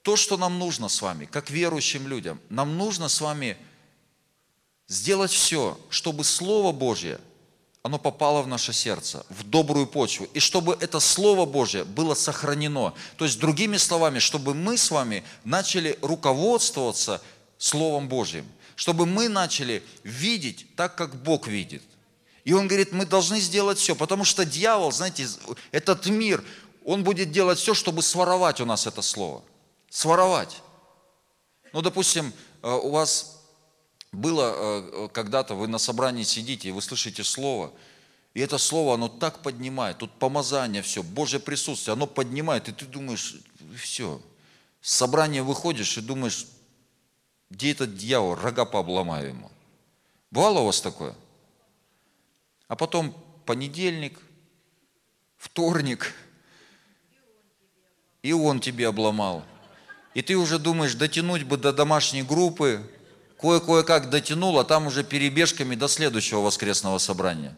то, 0.06 0.14
что 0.14 0.36
нам 0.36 0.60
нужно 0.60 0.88
с 0.88 1.02
вами, 1.02 1.24
как 1.24 1.50
верующим 1.50 2.06
людям, 2.06 2.40
нам 2.48 2.78
нужно 2.78 3.08
с 3.08 3.20
вами 3.20 3.56
сделать 4.86 5.32
все, 5.32 5.76
чтобы 5.90 6.22
Слово 6.22 6.70
Божье, 6.70 7.18
оно 7.82 7.98
попало 7.98 8.42
в 8.42 8.46
наше 8.46 8.72
сердце, 8.72 9.26
в 9.30 9.42
добрую 9.42 9.88
почву, 9.88 10.28
и 10.32 10.38
чтобы 10.38 10.78
это 10.78 11.00
Слово 11.00 11.44
Божье 11.44 11.82
было 11.82 12.14
сохранено. 12.14 12.94
То 13.16 13.24
есть, 13.24 13.40
другими 13.40 13.78
словами, 13.78 14.20
чтобы 14.20 14.54
мы 14.54 14.76
с 14.76 14.92
вами 14.92 15.24
начали 15.42 15.98
руководствоваться 16.02 17.20
Словом 17.58 18.08
Божьим, 18.08 18.46
чтобы 18.76 19.06
мы 19.06 19.28
начали 19.28 19.82
видеть 20.04 20.68
так, 20.76 20.94
как 20.94 21.20
Бог 21.20 21.48
видит. 21.48 21.82
И 22.44 22.52
он 22.52 22.68
говорит, 22.68 22.92
мы 22.92 23.06
должны 23.06 23.40
сделать 23.40 23.78
все, 23.78 23.96
потому 23.96 24.24
что 24.24 24.44
дьявол, 24.44 24.92
знаете, 24.92 25.26
этот 25.72 26.06
мир, 26.06 26.44
он 26.84 27.02
будет 27.02 27.32
делать 27.32 27.58
все, 27.58 27.74
чтобы 27.74 28.02
своровать 28.02 28.60
у 28.60 28.64
нас 28.64 28.86
это 28.86 29.02
слово– 29.02 29.42
своровать. 29.90 30.62
Ну, 31.72 31.82
допустим, 31.82 32.32
э, 32.62 32.70
у 32.70 32.90
вас 32.90 33.44
было 34.12 34.54
э, 34.56 35.08
когда-то, 35.12 35.54
вы 35.54 35.68
на 35.68 35.78
собрании 35.78 36.22
сидите, 36.22 36.68
и 36.68 36.72
вы 36.72 36.82
слышите 36.82 37.22
слово, 37.24 37.72
и 38.34 38.40
это 38.40 38.58
слово, 38.58 38.94
оно 38.94 39.08
так 39.08 39.42
поднимает, 39.42 39.98
тут 39.98 40.12
помазание, 40.18 40.82
все, 40.82 41.02
Божье 41.02 41.40
присутствие, 41.40 41.92
оно 41.92 42.06
поднимает, 42.06 42.68
и 42.68 42.72
ты 42.72 42.86
думаешь, 42.86 43.36
все, 43.78 44.20
с 44.80 44.94
собрания 44.94 45.42
выходишь 45.42 45.96
и 45.98 46.00
думаешь, 46.00 46.46
где 47.50 47.72
этот 47.72 47.96
дьявол, 47.96 48.34
рога 48.34 48.64
пообломаю 48.64 49.28
ему. 49.28 49.50
Бывало 50.30 50.60
у 50.60 50.66
вас 50.66 50.80
такое? 50.80 51.14
А 52.68 52.74
потом 52.74 53.14
понедельник, 53.44 54.18
вторник, 55.36 56.12
и 58.22 58.32
он 58.32 58.60
тебе 58.60 58.88
обломал– 58.88 59.44
и 60.16 60.22
ты 60.22 60.34
уже 60.34 60.58
думаешь, 60.58 60.94
дотянуть 60.94 61.42
бы 61.42 61.58
до 61.58 61.74
домашней 61.74 62.22
группы, 62.22 62.80
кое-кое-как 63.38 64.08
дотянул, 64.08 64.58
а 64.58 64.64
там 64.64 64.86
уже 64.86 65.04
перебежками 65.04 65.74
до 65.74 65.88
следующего 65.88 66.40
воскресного 66.40 66.96
собрания. 66.96 67.54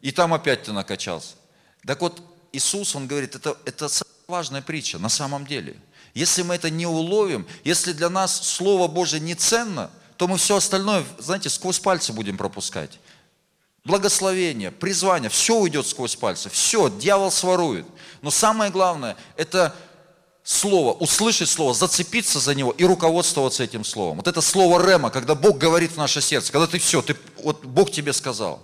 И 0.00 0.10
там 0.10 0.34
опять 0.34 0.64
ты 0.64 0.72
накачался. 0.72 1.36
Так 1.86 2.00
вот, 2.00 2.20
Иисус, 2.50 2.96
Он 2.96 3.06
говорит, 3.06 3.36
это, 3.36 3.56
это 3.66 3.86
важная 4.26 4.62
притча 4.62 4.98
на 4.98 5.08
самом 5.08 5.46
деле. 5.46 5.76
Если 6.12 6.42
мы 6.42 6.56
это 6.56 6.70
не 6.70 6.88
уловим, 6.88 7.46
если 7.62 7.92
для 7.92 8.10
нас 8.10 8.48
Слово 8.48 8.88
Божье 8.88 9.20
не 9.20 9.36
ценно, 9.36 9.92
то 10.16 10.26
мы 10.26 10.38
все 10.38 10.56
остальное, 10.56 11.04
знаете, 11.20 11.50
сквозь 11.50 11.78
пальцы 11.78 12.12
будем 12.12 12.36
пропускать. 12.36 12.98
Благословение, 13.84 14.72
призвание, 14.72 15.30
все 15.30 15.54
уйдет 15.54 15.86
сквозь 15.86 16.16
пальцы, 16.16 16.50
все, 16.50 16.88
дьявол 16.88 17.30
сворует. 17.30 17.86
Но 18.22 18.32
самое 18.32 18.72
главное, 18.72 19.16
это 19.36 19.72
слово, 20.48 20.94
услышать 20.94 21.50
слово, 21.50 21.74
зацепиться 21.74 22.40
за 22.40 22.54
него 22.54 22.70
и 22.70 22.84
руководствоваться 22.84 23.62
этим 23.62 23.84
словом. 23.84 24.16
Вот 24.16 24.28
это 24.28 24.40
слово 24.40 24.82
рема, 24.82 25.10
когда 25.10 25.34
Бог 25.34 25.58
говорит 25.58 25.92
в 25.92 25.98
наше 25.98 26.22
сердце, 26.22 26.50
когда 26.52 26.66
ты 26.66 26.78
все, 26.78 27.02
ты, 27.02 27.14
вот 27.42 27.66
Бог 27.66 27.90
тебе 27.90 28.14
сказал. 28.14 28.62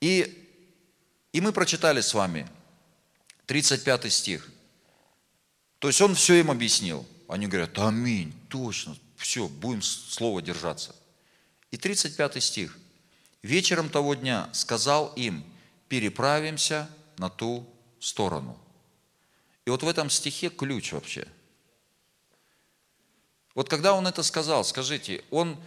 И, 0.00 0.48
и 1.34 1.42
мы 1.42 1.52
прочитали 1.52 2.00
с 2.00 2.14
вами 2.14 2.48
35 3.44 4.10
стих. 4.10 4.48
То 5.80 5.88
есть 5.88 6.00
он 6.00 6.14
все 6.14 6.36
им 6.36 6.50
объяснил. 6.50 7.04
Они 7.28 7.46
говорят, 7.46 7.78
аминь, 7.78 8.32
точно, 8.48 8.96
все, 9.18 9.48
будем 9.48 9.82
слово 9.82 10.40
держаться. 10.40 10.96
И 11.70 11.76
35 11.76 12.42
стих. 12.42 12.78
Вечером 13.42 13.90
того 13.90 14.14
дня 14.14 14.48
сказал 14.54 15.12
им, 15.14 15.44
переправимся 15.88 16.88
на 17.18 17.28
ту 17.28 17.68
сторону. 18.00 18.58
И 19.68 19.70
вот 19.70 19.82
в 19.82 19.88
этом 19.88 20.08
стихе 20.08 20.48
ключ 20.48 20.92
вообще. 20.94 21.28
Вот 23.54 23.68
когда 23.68 23.92
он 23.92 24.06
это 24.06 24.22
сказал, 24.22 24.64
скажите, 24.64 25.22
он 25.30 25.58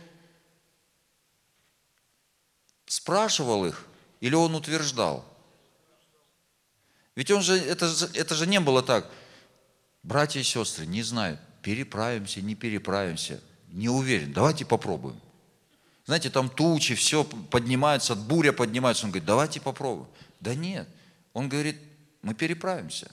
спрашивал 2.87 3.63
их 3.63 3.85
или 4.19 4.33
он 4.33 4.55
утверждал? 4.55 5.23
Ведь 7.13 7.29
он 7.29 7.43
же, 7.43 7.55
это, 7.55 7.93
это 8.15 8.33
же 8.33 8.47
не 8.47 8.59
было 8.59 8.81
так. 8.81 9.07
Братья 10.01 10.39
и 10.39 10.43
сестры, 10.43 10.87
не 10.87 11.03
знаю, 11.03 11.37
переправимся, 11.61 12.41
не 12.41 12.55
переправимся. 12.55 13.39
Не 13.67 13.89
уверен, 13.89 14.33
давайте 14.33 14.65
попробуем. 14.65 15.21
Знаете, 16.07 16.31
там 16.31 16.49
тучи, 16.49 16.95
все 16.95 17.23
поднимается, 17.23 18.15
буря 18.15 18.51
поднимается. 18.51 19.05
Он 19.05 19.11
говорит, 19.11 19.27
давайте 19.27 19.61
попробуем. 19.61 20.09
Да 20.39 20.55
нет. 20.55 20.89
Он 21.33 21.47
говорит, 21.47 21.77
мы 22.23 22.33
переправимся. 22.33 23.11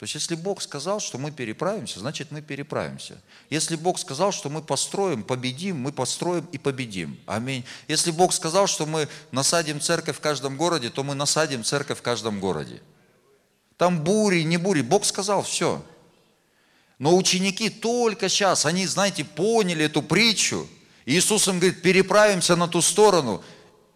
То 0.00 0.04
есть, 0.04 0.14
если 0.14 0.34
Бог 0.34 0.62
сказал, 0.62 0.98
что 0.98 1.18
мы 1.18 1.30
переправимся, 1.30 2.00
значит, 2.00 2.30
мы 2.30 2.40
переправимся. 2.40 3.20
Если 3.50 3.76
Бог 3.76 3.98
сказал, 3.98 4.32
что 4.32 4.48
мы 4.48 4.62
построим, 4.62 5.22
победим, 5.22 5.76
мы 5.76 5.92
построим 5.92 6.48
и 6.52 6.56
победим. 6.56 7.20
Аминь. 7.26 7.66
Если 7.86 8.10
Бог 8.10 8.32
сказал, 8.32 8.66
что 8.66 8.86
мы 8.86 9.08
насадим 9.30 9.78
церковь 9.78 10.16
в 10.16 10.20
каждом 10.20 10.56
городе, 10.56 10.88
то 10.88 11.04
мы 11.04 11.14
насадим 11.14 11.62
церковь 11.62 11.98
в 11.98 12.02
каждом 12.02 12.40
городе. 12.40 12.80
Там 13.76 14.02
бури, 14.02 14.40
не 14.40 14.56
бури. 14.56 14.80
Бог 14.80 15.04
сказал, 15.04 15.42
все. 15.42 15.84
Но 16.98 17.14
ученики 17.14 17.68
только 17.68 18.30
сейчас, 18.30 18.64
они, 18.64 18.86
знаете, 18.86 19.22
поняли 19.24 19.84
эту 19.84 20.00
притчу– 20.02 20.66
Иисус 21.06 21.48
им 21.48 21.58
говорит, 21.58 21.82
переправимся 21.82 22.56
на 22.56 22.68
ту 22.68 22.80
сторону. 22.80 23.42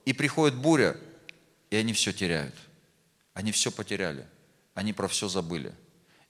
И 0.04 0.12
приходит 0.12 0.56
буря, 0.56 0.96
и 1.70 1.76
они 1.76 1.92
все 1.92 2.12
теряют. 2.12 2.54
Они 3.32 3.52
все 3.52 3.70
потеряли. 3.70 4.26
Они 4.74 4.92
про 4.92 5.08
все 5.08 5.28
забыли. 5.28 5.72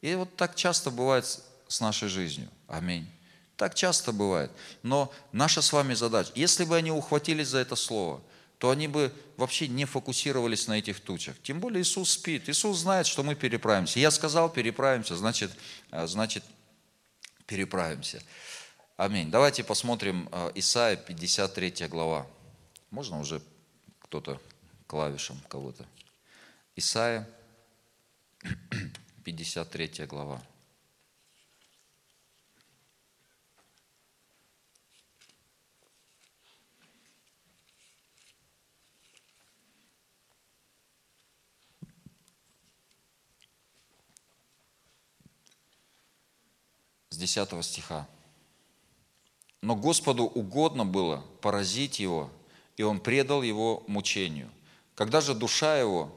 И 0.04 0.14
вот 0.16 0.36
так 0.36 0.54
часто 0.54 0.90
бывает 0.90 1.24
с 1.66 1.80
нашей 1.80 2.08
жизнью. 2.08 2.50
Аминь. 2.68 3.10
Так 3.56 3.74
часто 3.74 4.12
бывает. 4.12 4.50
Но 4.82 5.10
наша 5.32 5.62
с 5.62 5.72
вами 5.72 5.94
задача, 5.94 6.30
если 6.34 6.64
бы 6.64 6.76
они 6.76 6.90
ухватились 6.90 7.48
за 7.48 7.56
это 7.60 7.74
слово, 7.74 8.20
то 8.58 8.68
они 8.68 8.86
бы 8.86 9.10
вообще 9.38 9.66
не 9.66 9.86
фокусировались 9.86 10.68
на 10.68 10.74
этих 10.74 11.00
тучах. 11.00 11.36
Тем 11.42 11.58
более 11.58 11.80
Иисус 11.80 12.10
спит. 12.10 12.50
Иисус 12.50 12.80
знает, 12.80 13.06
что 13.06 13.22
мы 13.22 13.34
переправимся. 13.34 13.98
Я 13.98 14.10
сказал, 14.10 14.50
переправимся, 14.50 15.16
значит, 15.16 15.50
э, 15.90 16.06
значит 16.06 16.44
переправимся. 17.46 18.22
Аминь. 18.98 19.30
Давайте 19.30 19.64
посмотрим 19.64 20.28
э, 20.30 20.52
Исаия 20.56 20.96
53 20.96 21.88
глава. 21.88 22.26
Можно 22.90 23.20
уже 23.20 23.40
кто-то 24.00 24.38
клавишем 24.86 25.40
кого-то? 25.48 25.86
Исаия 26.76 27.26
53 29.24 30.06
глава. 30.06 30.40
С 47.08 47.16
10 47.16 47.64
стиха. 47.64 48.06
Но 49.62 49.74
Господу 49.74 50.24
угодно 50.24 50.84
было 50.84 51.24
поразить 51.40 51.98
его, 51.98 52.30
и 52.76 52.82
он 52.82 53.00
предал 53.00 53.42
его 53.42 53.82
мучению. 53.86 54.50
Когда 54.94 55.22
же 55.22 55.34
душа 55.34 55.78
его 55.78 56.14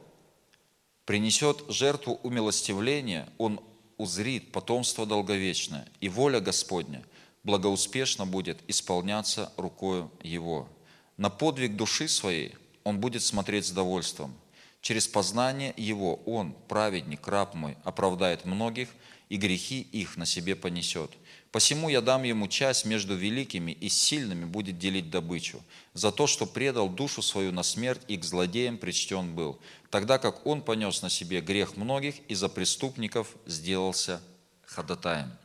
принесет 1.08 1.64
жертву 1.70 2.20
умилостивления, 2.22 3.30
он 3.38 3.62
узрит 3.96 4.52
потомство 4.52 5.06
долговечное, 5.06 5.88
и 6.02 6.10
воля 6.10 6.42
Господня 6.42 7.02
благоуспешно 7.44 8.26
будет 8.26 8.60
исполняться 8.68 9.54
рукою 9.56 10.12
его. 10.22 10.68
На 11.16 11.30
подвиг 11.30 11.78
души 11.78 12.10
своей 12.10 12.56
он 12.84 13.00
будет 13.00 13.24
смотреть 13.24 13.66
с 13.66 13.72
довольством. 13.72 14.36
Через 14.82 15.08
познание 15.08 15.74
его 15.78 16.16
он, 16.26 16.54
праведник, 16.68 17.26
раб 17.26 17.56
мой, 17.56 17.78
оправдает 17.86 18.44
многих, 18.44 18.90
и 19.30 19.38
грехи 19.38 19.80
их 19.80 20.18
на 20.18 20.26
себе 20.26 20.56
понесет– 20.56 21.12
Посему 21.58 21.90
я 21.90 22.02
дам 22.02 22.22
ему 22.22 22.48
часть 22.48 22.86
между 22.86 23.16
великими 23.16 23.72
и 23.72 23.90
сильными 23.90 24.46
будет 24.46 24.78
делить 24.78 25.10
добычу, 25.10 25.64
за 25.96 26.12
то, 26.12 26.28
что 26.28 26.46
предал 26.46 26.88
душу 26.88 27.24
свою 27.24 27.52
на 27.52 27.64
смерть 27.64 28.04
и 28.08 28.16
к 28.16 28.24
злодеям 28.24 28.78
причтен 28.78 29.34
был, 29.34 29.60
тогда 29.90 30.20
как 30.20 30.46
он 30.46 30.62
понес 30.62 31.02
на 31.02 31.10
себе 31.10 31.42
грех 31.42 31.76
многих 31.76 32.14
и 32.28 32.36
за 32.36 32.48
преступников 32.48 33.36
сделался 33.48 34.22
ходатаем. 34.68 35.36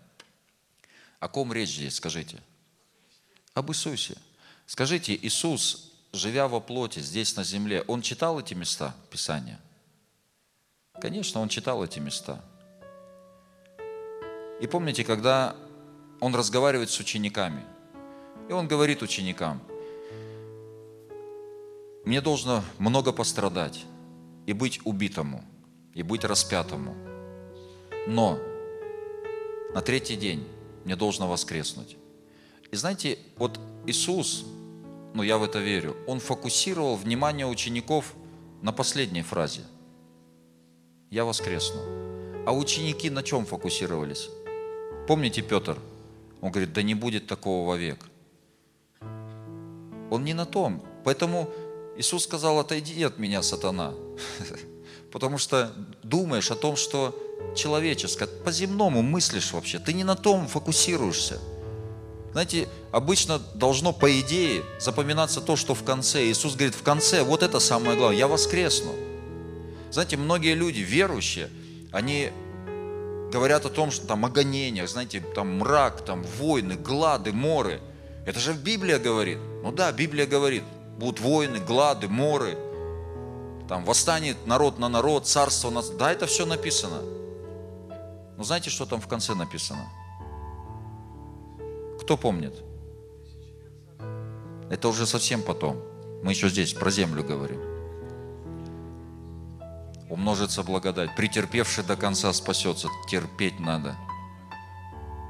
О 1.18 1.28
ком 1.28 1.50
речь 1.50 1.70
здесь, 1.70 1.94
скажите? 1.94 2.42
Об 3.54 3.70
Иисусе. 3.70 4.18
Скажите, 4.66 5.14
Иисус, 5.16 5.92
живя 6.12 6.46
во 6.46 6.60
плоти 6.60 6.98
здесь 6.98 7.36
на 7.36 7.42
земле, 7.42 7.84
Он 7.86 8.02
читал 8.02 8.38
эти 8.38 8.52
места 8.52 8.94
Писания? 9.08 9.58
Конечно, 11.00 11.40
Он 11.40 11.48
читал 11.48 11.82
эти 11.82 12.00
места. 12.00 12.44
И 14.60 14.66
помните, 14.66 15.04
когда 15.04 15.56
он 16.22 16.36
разговаривает 16.36 16.88
с 16.88 17.00
учениками. 17.00 17.64
И 18.48 18.52
он 18.52 18.68
говорит 18.68 19.02
ученикам, 19.02 19.60
мне 22.04 22.20
должно 22.20 22.62
много 22.78 23.12
пострадать 23.12 23.84
и 24.46 24.52
быть 24.52 24.80
убитому, 24.84 25.44
и 25.94 26.04
быть 26.04 26.24
распятому. 26.24 26.94
Но 28.06 28.38
на 29.74 29.80
третий 29.80 30.14
день 30.16 30.46
мне 30.84 30.94
должно 30.94 31.28
воскреснуть. 31.28 31.96
И 32.70 32.76
знаете, 32.76 33.18
вот 33.36 33.58
Иисус, 33.86 34.44
ну 35.14 35.24
я 35.24 35.38
в 35.38 35.42
это 35.42 35.58
верю, 35.58 35.96
Он 36.06 36.20
фокусировал 36.20 36.94
внимание 36.94 37.46
учеников 37.46 38.14
на 38.62 38.72
последней 38.72 39.22
фразе. 39.22 39.62
Я 41.10 41.24
воскресну. 41.24 41.80
А 42.46 42.52
ученики 42.52 43.10
на 43.10 43.24
чем 43.24 43.44
фокусировались? 43.44 44.28
Помните 45.08 45.42
Петр– 45.42 45.76
он 46.42 46.50
говорит, 46.50 46.72
да 46.72 46.82
не 46.82 46.94
будет 46.94 47.26
такого 47.26 47.68
вовек. 47.68 48.04
Он 50.10 50.24
не 50.24 50.34
на 50.34 50.44
том. 50.44 50.84
Поэтому 51.04 51.48
Иисус 51.96 52.24
сказал, 52.24 52.58
отойди 52.58 53.02
от 53.04 53.18
меня, 53.18 53.42
сатана. 53.42 53.94
Потому 55.12 55.38
что 55.38 55.72
думаешь 56.02 56.50
о 56.50 56.56
том, 56.56 56.74
что 56.76 57.16
человеческое, 57.56 58.26
по-земному 58.26 59.02
мыслишь 59.02 59.52
вообще. 59.52 59.78
Ты 59.78 59.92
не 59.92 60.02
на 60.02 60.16
том 60.16 60.48
фокусируешься. 60.48 61.38
Знаете, 62.32 62.68
обычно 62.90 63.38
должно, 63.38 63.92
по 63.92 64.20
идее, 64.20 64.64
запоминаться 64.80 65.40
то, 65.40 65.54
что 65.54 65.74
в 65.74 65.84
конце. 65.84 66.24
Иисус 66.24 66.54
говорит, 66.54 66.74
в 66.74 66.82
конце, 66.82 67.22
вот 67.22 67.44
это 67.44 67.60
самое 67.60 67.96
главное, 67.96 68.18
я 68.18 68.26
воскресну. 68.26 68.92
Знаете, 69.92 70.16
многие 70.16 70.54
люди, 70.54 70.80
верующие, 70.80 71.50
они 71.92 72.32
говорят 73.32 73.64
о 73.64 73.70
том, 73.70 73.90
что 73.90 74.06
там 74.06 74.24
о 74.24 74.28
гонениях, 74.28 74.88
знаете, 74.88 75.20
там 75.20 75.58
мрак, 75.58 76.04
там 76.04 76.22
войны, 76.38 76.76
глады, 76.76 77.32
моры. 77.32 77.80
Это 78.26 78.38
же 78.38 78.52
Библия 78.52 78.98
говорит. 78.98 79.38
Ну 79.62 79.72
да, 79.72 79.90
Библия 79.90 80.26
говорит, 80.26 80.62
будут 80.98 81.20
войны, 81.20 81.58
глады, 81.58 82.08
моры. 82.08 82.56
Там 83.68 83.84
восстанет 83.84 84.46
народ 84.46 84.78
на 84.78 84.88
народ, 84.88 85.26
царство 85.26 85.70
на... 85.70 85.82
Да, 85.82 86.12
это 86.12 86.26
все 86.26 86.44
написано. 86.44 87.00
Но 88.36 88.44
знаете, 88.44 88.70
что 88.70 88.84
там 88.84 89.00
в 89.00 89.08
конце 89.08 89.34
написано? 89.34 89.88
Кто 92.00 92.16
помнит? 92.16 92.54
Это 94.70 94.88
уже 94.88 95.06
совсем 95.06 95.42
потом. 95.42 95.80
Мы 96.22 96.32
еще 96.32 96.48
здесь 96.48 96.74
про 96.74 96.90
землю 96.90 97.24
говорим 97.24 97.71
умножится 100.12 100.62
благодать. 100.62 101.16
Претерпевший 101.16 101.84
до 101.84 101.96
конца 101.96 102.32
спасется. 102.34 102.88
Терпеть 103.08 103.58
надо. 103.58 103.96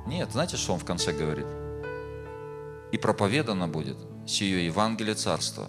Нет, 0.06 0.32
знаете, 0.32 0.56
что 0.56 0.72
он 0.72 0.80
в 0.80 0.84
конце 0.84 1.12
говорит? 1.12 1.46
И 2.90 2.98
проповедано 2.98 3.68
будет 3.68 3.96
сие 4.26 4.66
Евангелие 4.66 5.14
Царства 5.14 5.68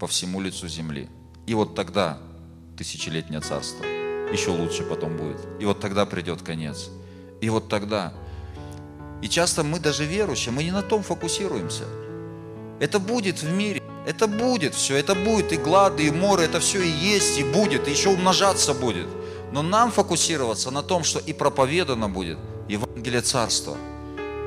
по 0.00 0.06
всему 0.06 0.40
лицу 0.40 0.66
земли. 0.66 1.10
И 1.46 1.52
вот 1.52 1.74
тогда 1.74 2.18
тысячелетнее 2.78 3.42
царство 3.42 3.84
еще 4.32 4.50
лучше 4.50 4.82
потом 4.82 5.18
будет. 5.18 5.46
И 5.60 5.66
вот 5.66 5.80
тогда 5.80 6.06
придет 6.06 6.40
конец. 6.40 6.88
И 7.42 7.50
вот 7.50 7.68
тогда. 7.68 8.14
И 9.20 9.28
часто 9.28 9.62
мы 9.62 9.78
даже 9.78 10.06
верующие, 10.06 10.52
мы 10.54 10.64
не 10.64 10.72
на 10.72 10.82
том 10.82 11.02
фокусируемся. 11.02 11.84
Это 12.80 12.98
будет 12.98 13.42
в 13.42 13.52
мире. 13.52 13.83
Это 14.06 14.26
будет 14.26 14.74
все, 14.74 14.96
это 14.96 15.14
будет 15.14 15.52
и 15.52 15.56
глады, 15.56 16.06
и 16.06 16.10
море, 16.10 16.44
это 16.44 16.60
все 16.60 16.82
и 16.82 16.90
есть, 16.90 17.38
и 17.38 17.44
будет, 17.44 17.88
и 17.88 17.90
еще 17.90 18.10
умножаться 18.10 18.74
будет. 18.74 19.06
Но 19.50 19.62
нам 19.62 19.90
фокусироваться 19.90 20.70
на 20.70 20.82
том, 20.82 21.04
что 21.04 21.20
и 21.20 21.32
проповедано 21.32 22.08
будет 22.08 22.38
Евангелие 22.68 23.22
Царства. 23.22 23.76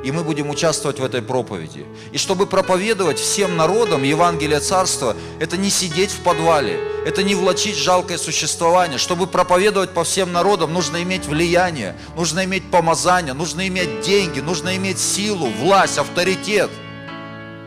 И 0.03 0.11
мы 0.11 0.23
будем 0.23 0.51
участвовать 0.51 0.99
в 0.99 1.03
этой 1.03 1.23
проповеди. 1.23 1.85
И 2.11 2.19
чтобы 2.19 2.45
проповедовать 2.45 3.17
всем 3.17 3.57
народам 3.57 4.03
Евангелие 4.03 4.59
Царства, 4.59 5.17
это 5.39 5.57
не 5.57 5.71
сидеть 5.71 6.11
в 6.11 6.19
подвале, 6.19 6.79
это 7.05 7.23
не 7.23 7.33
влачить 7.33 7.75
жалкое 7.75 8.19
существование. 8.19 8.99
Чтобы 8.99 9.25
проповедовать 9.25 9.89
по 9.89 10.03
всем 10.03 10.31
народам, 10.31 10.71
нужно 10.71 11.01
иметь 11.01 11.25
влияние, 11.25 11.95
нужно 12.15 12.45
иметь 12.45 12.69
помазание, 12.69 13.33
нужно 13.33 13.67
иметь 13.67 14.01
деньги, 14.01 14.39
нужно 14.39 14.75
иметь 14.77 14.99
силу, 14.99 15.47
власть, 15.47 15.97
авторитет. 15.97 16.69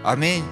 Аминь. 0.04 0.44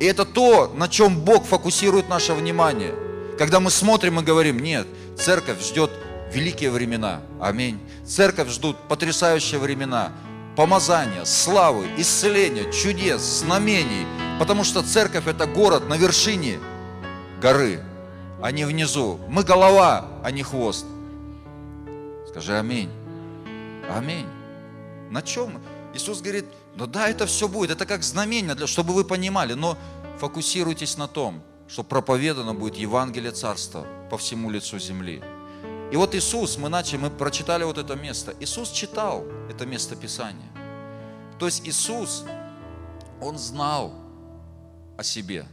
И 0.00 0.06
это 0.06 0.24
то, 0.24 0.72
на 0.74 0.88
чем 0.88 1.20
Бог 1.20 1.44
фокусирует 1.44 2.08
наше 2.08 2.32
внимание. 2.32 2.94
Когда 3.38 3.60
мы 3.60 3.70
смотрим 3.70 4.18
и 4.18 4.22
говорим, 4.22 4.58
нет, 4.58 4.86
церковь 5.16 5.62
ждет 5.62 5.90
великие 6.32 6.70
времена. 6.70 7.20
Аминь. 7.38 7.78
Церковь 8.06 8.48
ждут 8.48 8.76
потрясающие 8.88 9.60
времена. 9.60 10.12
Помазания, 10.56 11.24
славы, 11.24 11.86
исцеления, 11.98 12.72
чудес, 12.72 13.20
знамений. 13.20 14.06
Потому 14.38 14.64
что 14.64 14.82
церковь 14.82 15.26
это 15.26 15.46
город 15.46 15.86
на 15.88 15.98
вершине 15.98 16.58
горы, 17.42 17.80
а 18.42 18.52
не 18.52 18.64
внизу. 18.64 19.20
Мы 19.28 19.42
голова, 19.42 20.06
а 20.24 20.30
не 20.30 20.42
хвост. 20.42 20.86
Скажи 22.28 22.58
аминь. 22.58 22.90
Аминь. 23.94 24.26
На 25.10 25.20
чем? 25.20 25.60
Иисус 25.94 26.22
говорит, 26.22 26.46
ну 26.76 26.86
да, 26.86 27.08
это 27.08 27.26
все 27.26 27.48
будет, 27.48 27.70
это 27.70 27.86
как 27.86 28.02
знамение, 28.02 28.54
для, 28.54 28.66
чтобы 28.66 28.94
вы 28.94 29.04
понимали, 29.04 29.54
но 29.54 29.76
фокусируйтесь 30.18 30.96
на 30.96 31.08
том, 31.08 31.42
что 31.68 31.82
проповедано 31.84 32.54
будет 32.54 32.76
Евангелие 32.76 33.32
Царства 33.32 33.86
по 34.10 34.18
всему 34.18 34.50
лицу 34.50 34.78
земли. 34.78 35.22
И 35.92 35.96
вот 35.96 36.14
Иисус, 36.14 36.56
мы 36.56 36.68
начали, 36.68 36.98
мы 36.98 37.10
прочитали 37.10 37.64
вот 37.64 37.78
это 37.78 37.96
место. 37.96 38.34
Иисус 38.38 38.70
читал 38.70 39.24
это 39.48 39.66
место 39.66 39.96
Писания. 39.96 40.50
То 41.38 41.46
есть 41.46 41.66
Иисус, 41.66 42.24
Он 43.20 43.38
знал 43.38 43.92
о 44.96 45.02
себе. 45.02 45.46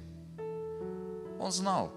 Он 1.39 1.51
знал. 1.51 1.91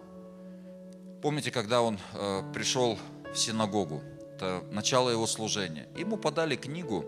Помните, 1.23 1.51
когда 1.51 1.83
Он 1.83 1.99
э, 2.15 2.43
пришел 2.55 2.99
в 3.33 3.37
синагогу, 3.37 4.03
это 4.35 4.63
начало 4.71 5.11
Его 5.11 5.27
служения, 5.27 5.87
ему 5.97 6.17
подали 6.17 6.57
книгу 6.57 7.05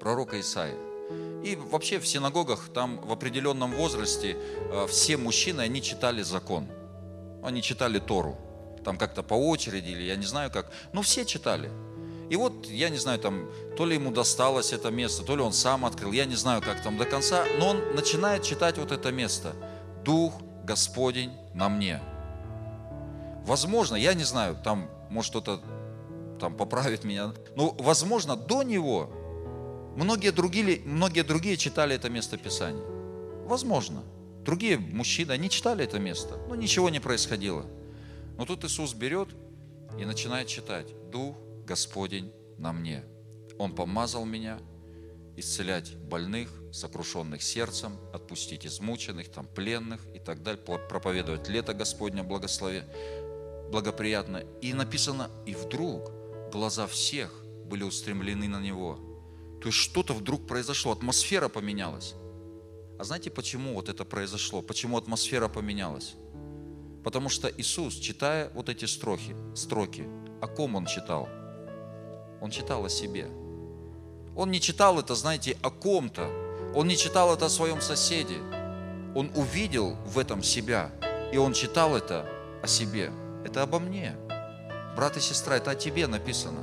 пророка 0.00 0.40
Исаия. 0.40 0.76
И 1.44 1.56
вообще 1.56 1.98
в 1.98 2.06
синагогах 2.06 2.70
там 2.72 3.00
в 3.00 3.12
определенном 3.12 3.72
возрасте 3.72 4.36
э, 4.36 4.86
все 4.88 5.16
мужчины, 5.16 5.60
они 5.60 5.82
читали 5.82 6.22
закон. 6.22 6.66
Они 7.42 7.60
читали 7.60 7.98
Тору. 7.98 8.38
Там 8.84 8.96
как-то 8.96 9.22
по 9.22 9.34
очереди 9.34 9.90
или 9.90 10.02
я 10.02 10.16
не 10.16 10.24
знаю 10.24 10.50
как. 10.50 10.70
Но 10.92 11.02
все 11.02 11.24
читали. 11.24 11.70
И 12.30 12.36
вот, 12.36 12.66
я 12.66 12.88
не 12.88 12.96
знаю, 12.96 13.18
там, 13.18 13.50
то 13.76 13.84
ли 13.84 13.96
ему 13.96 14.10
досталось 14.10 14.72
это 14.72 14.90
место, 14.90 15.24
то 15.24 15.36
ли 15.36 15.42
он 15.42 15.52
сам 15.52 15.84
открыл, 15.84 16.12
я 16.12 16.24
не 16.24 16.36
знаю, 16.36 16.62
как 16.62 16.82
там 16.82 16.96
до 16.96 17.04
конца, 17.04 17.44
но 17.58 17.68
он 17.68 17.94
начинает 17.94 18.42
читать 18.42 18.78
вот 18.78 18.92
это 18.92 19.12
место. 19.12 19.54
Дух 20.04 20.32
Господень 20.64 21.32
на 21.52 21.68
мне. 21.68 22.00
Возможно, 23.44 23.96
я 23.96 24.14
не 24.14 24.24
знаю, 24.24 24.56
там, 24.64 24.88
может, 25.10 25.30
кто-то 25.30 25.60
там 26.40 26.56
поправит 26.56 27.04
меня, 27.04 27.34
но, 27.56 27.70
возможно, 27.78 28.36
до 28.36 28.62
него 28.62 29.10
Многие 29.96 30.32
другие, 30.32 30.80
многие 30.84 31.22
другие 31.22 31.56
читали 31.56 31.94
это 31.94 32.10
место 32.10 32.36
Писания. 32.36 32.82
Возможно. 33.46 34.02
Другие 34.44 34.76
мужчины, 34.76 35.32
они 35.32 35.48
читали 35.48 35.84
это 35.84 35.98
место, 35.98 36.36
но 36.48 36.54
ничего 36.54 36.90
не 36.90 37.00
происходило. 37.00 37.64
Но 38.36 38.44
тут 38.44 38.64
Иисус 38.64 38.92
берет 38.92 39.28
и 39.98 40.04
начинает 40.04 40.48
читать. 40.48 40.88
Дух 41.10 41.36
Господень 41.64 42.32
на 42.58 42.72
мне. 42.72 43.04
Он 43.56 43.72
помазал 43.72 44.24
меня 44.24 44.58
исцелять 45.36 45.96
больных, 45.96 46.50
сокрушенных 46.72 47.42
сердцем, 47.42 47.96
отпустить 48.12 48.66
измученных, 48.66 49.30
там, 49.30 49.46
пленных 49.46 50.00
и 50.12 50.18
так 50.18 50.42
далее, 50.42 50.60
проповедовать 50.60 51.48
лето 51.48 51.72
Господня 51.72 52.24
благослове, 52.24 52.84
благоприятно. 53.70 54.38
И 54.60 54.74
написано, 54.74 55.30
и 55.46 55.54
вдруг 55.54 56.10
глаза 56.52 56.88
всех 56.88 57.32
были 57.64 57.84
устремлены 57.84 58.48
на 58.48 58.60
Него– 58.60 58.98
то 59.64 59.68
есть 59.68 59.78
что-то 59.78 60.12
вдруг 60.12 60.46
произошло, 60.46 60.92
атмосфера 60.92 61.48
поменялась. 61.48 62.12
А 62.98 63.04
знаете, 63.04 63.30
почему 63.30 63.72
вот 63.72 63.88
это 63.88 64.04
произошло? 64.04 64.60
Почему 64.60 64.98
атмосфера 64.98 65.48
поменялась? 65.48 66.16
Потому 67.02 67.30
что 67.30 67.48
Иисус, 67.48 67.94
читая 67.94 68.50
вот 68.54 68.68
эти 68.68 68.84
строки, 68.84 69.34
строки, 69.54 70.06
о 70.42 70.48
ком 70.48 70.74
Он 70.74 70.84
читал? 70.84 71.30
Он 72.42 72.50
читал 72.50 72.84
о 72.84 72.90
себе. 72.90 73.26
Он 74.36 74.50
не 74.50 74.60
читал 74.60 74.98
это, 74.98 75.14
знаете, 75.14 75.56
о 75.62 75.70
ком-то. 75.70 76.28
Он 76.74 76.86
не 76.86 76.98
читал 76.98 77.32
это 77.32 77.46
о 77.46 77.48
своем 77.48 77.80
соседе. 77.80 78.36
Он 79.14 79.30
увидел 79.34 79.94
в 80.04 80.18
этом 80.18 80.42
себя, 80.42 80.92
и 81.32 81.38
он 81.38 81.54
читал 81.54 81.96
это 81.96 82.28
о 82.62 82.66
себе. 82.66 83.10
Это 83.46 83.62
обо 83.62 83.78
мне. 83.78 84.14
Брат 84.94 85.16
и 85.16 85.20
сестра, 85.20 85.56
это 85.56 85.70
о 85.70 85.74
тебе 85.74 86.06
написано. 86.06 86.60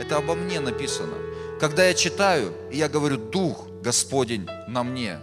Это 0.00 0.16
обо 0.16 0.34
мне 0.34 0.58
написано. 0.58 1.35
Когда 1.60 1.86
я 1.86 1.94
читаю, 1.94 2.52
я 2.70 2.88
говорю, 2.88 3.16
Дух 3.16 3.66
Господень 3.82 4.46
на 4.68 4.82
мне. 4.82 5.18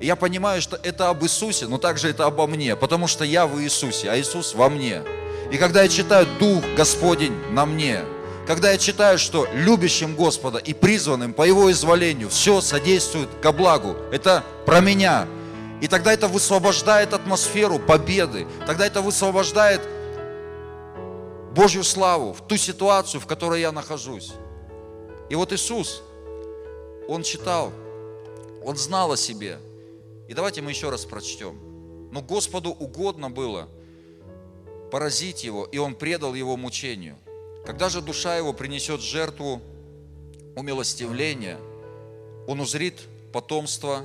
И 0.00 0.06
я 0.06 0.16
понимаю, 0.16 0.60
что 0.60 0.76
это 0.82 1.08
об 1.08 1.22
Иисусе, 1.22 1.68
но 1.68 1.78
также 1.78 2.08
это 2.08 2.26
обо 2.26 2.48
мне, 2.48 2.74
потому 2.74 3.06
что 3.06 3.24
я 3.24 3.46
в 3.46 3.60
Иисусе, 3.60 4.10
а 4.10 4.18
Иисус 4.18 4.54
во 4.54 4.68
мне. 4.68 5.02
И 5.52 5.56
когда 5.56 5.82
я 5.82 5.88
читаю 5.88 6.26
Дух 6.40 6.64
Господень 6.76 7.34
на 7.50 7.64
мне, 7.64 8.00
когда 8.46 8.72
я 8.72 8.78
читаю, 8.78 9.18
что 9.20 9.46
любящим 9.54 10.16
Господа 10.16 10.58
и 10.58 10.74
призванным 10.74 11.32
по 11.32 11.44
Его 11.44 11.70
изволению 11.70 12.28
все 12.28 12.60
содействует 12.60 13.28
ко 13.40 13.52
благу, 13.52 13.94
это 14.10 14.42
про 14.66 14.80
меня. 14.80 15.28
И 15.80 15.86
тогда 15.86 16.12
это 16.12 16.26
высвобождает 16.26 17.14
атмосферу 17.14 17.78
победы, 17.78 18.48
тогда 18.66 18.86
это 18.86 19.00
высвобождает 19.00 19.80
Божью 21.54 21.84
славу 21.84 22.32
в 22.32 22.40
ту 22.48 22.56
ситуацию, 22.56 23.20
в 23.20 23.26
которой 23.26 23.60
я 23.60 23.70
нахожусь. 23.70 24.32
И 25.32 25.34
вот 25.34 25.50
Иисус, 25.50 26.02
Он 27.08 27.22
читал, 27.22 27.72
Он 28.62 28.76
знал 28.76 29.12
о 29.12 29.16
себе. 29.16 29.58
И 30.28 30.34
давайте 30.34 30.60
мы 30.60 30.72
еще 30.72 30.90
раз 30.90 31.06
прочтем. 31.06 31.58
Но 32.12 32.20
Господу 32.20 32.68
угодно 32.68 33.30
было 33.30 33.66
поразить 34.90 35.42
Его, 35.42 35.64
и 35.64 35.78
Он 35.78 35.94
предал 35.94 36.34
Его 36.34 36.58
мучению. 36.58 37.16
Когда 37.64 37.88
же 37.88 38.02
душа 38.02 38.36
Его 38.36 38.52
принесет 38.52 39.00
жертву 39.00 39.62
умилостивления, 40.54 41.58
Он 42.46 42.60
узрит 42.60 43.00
потомство 43.32 44.04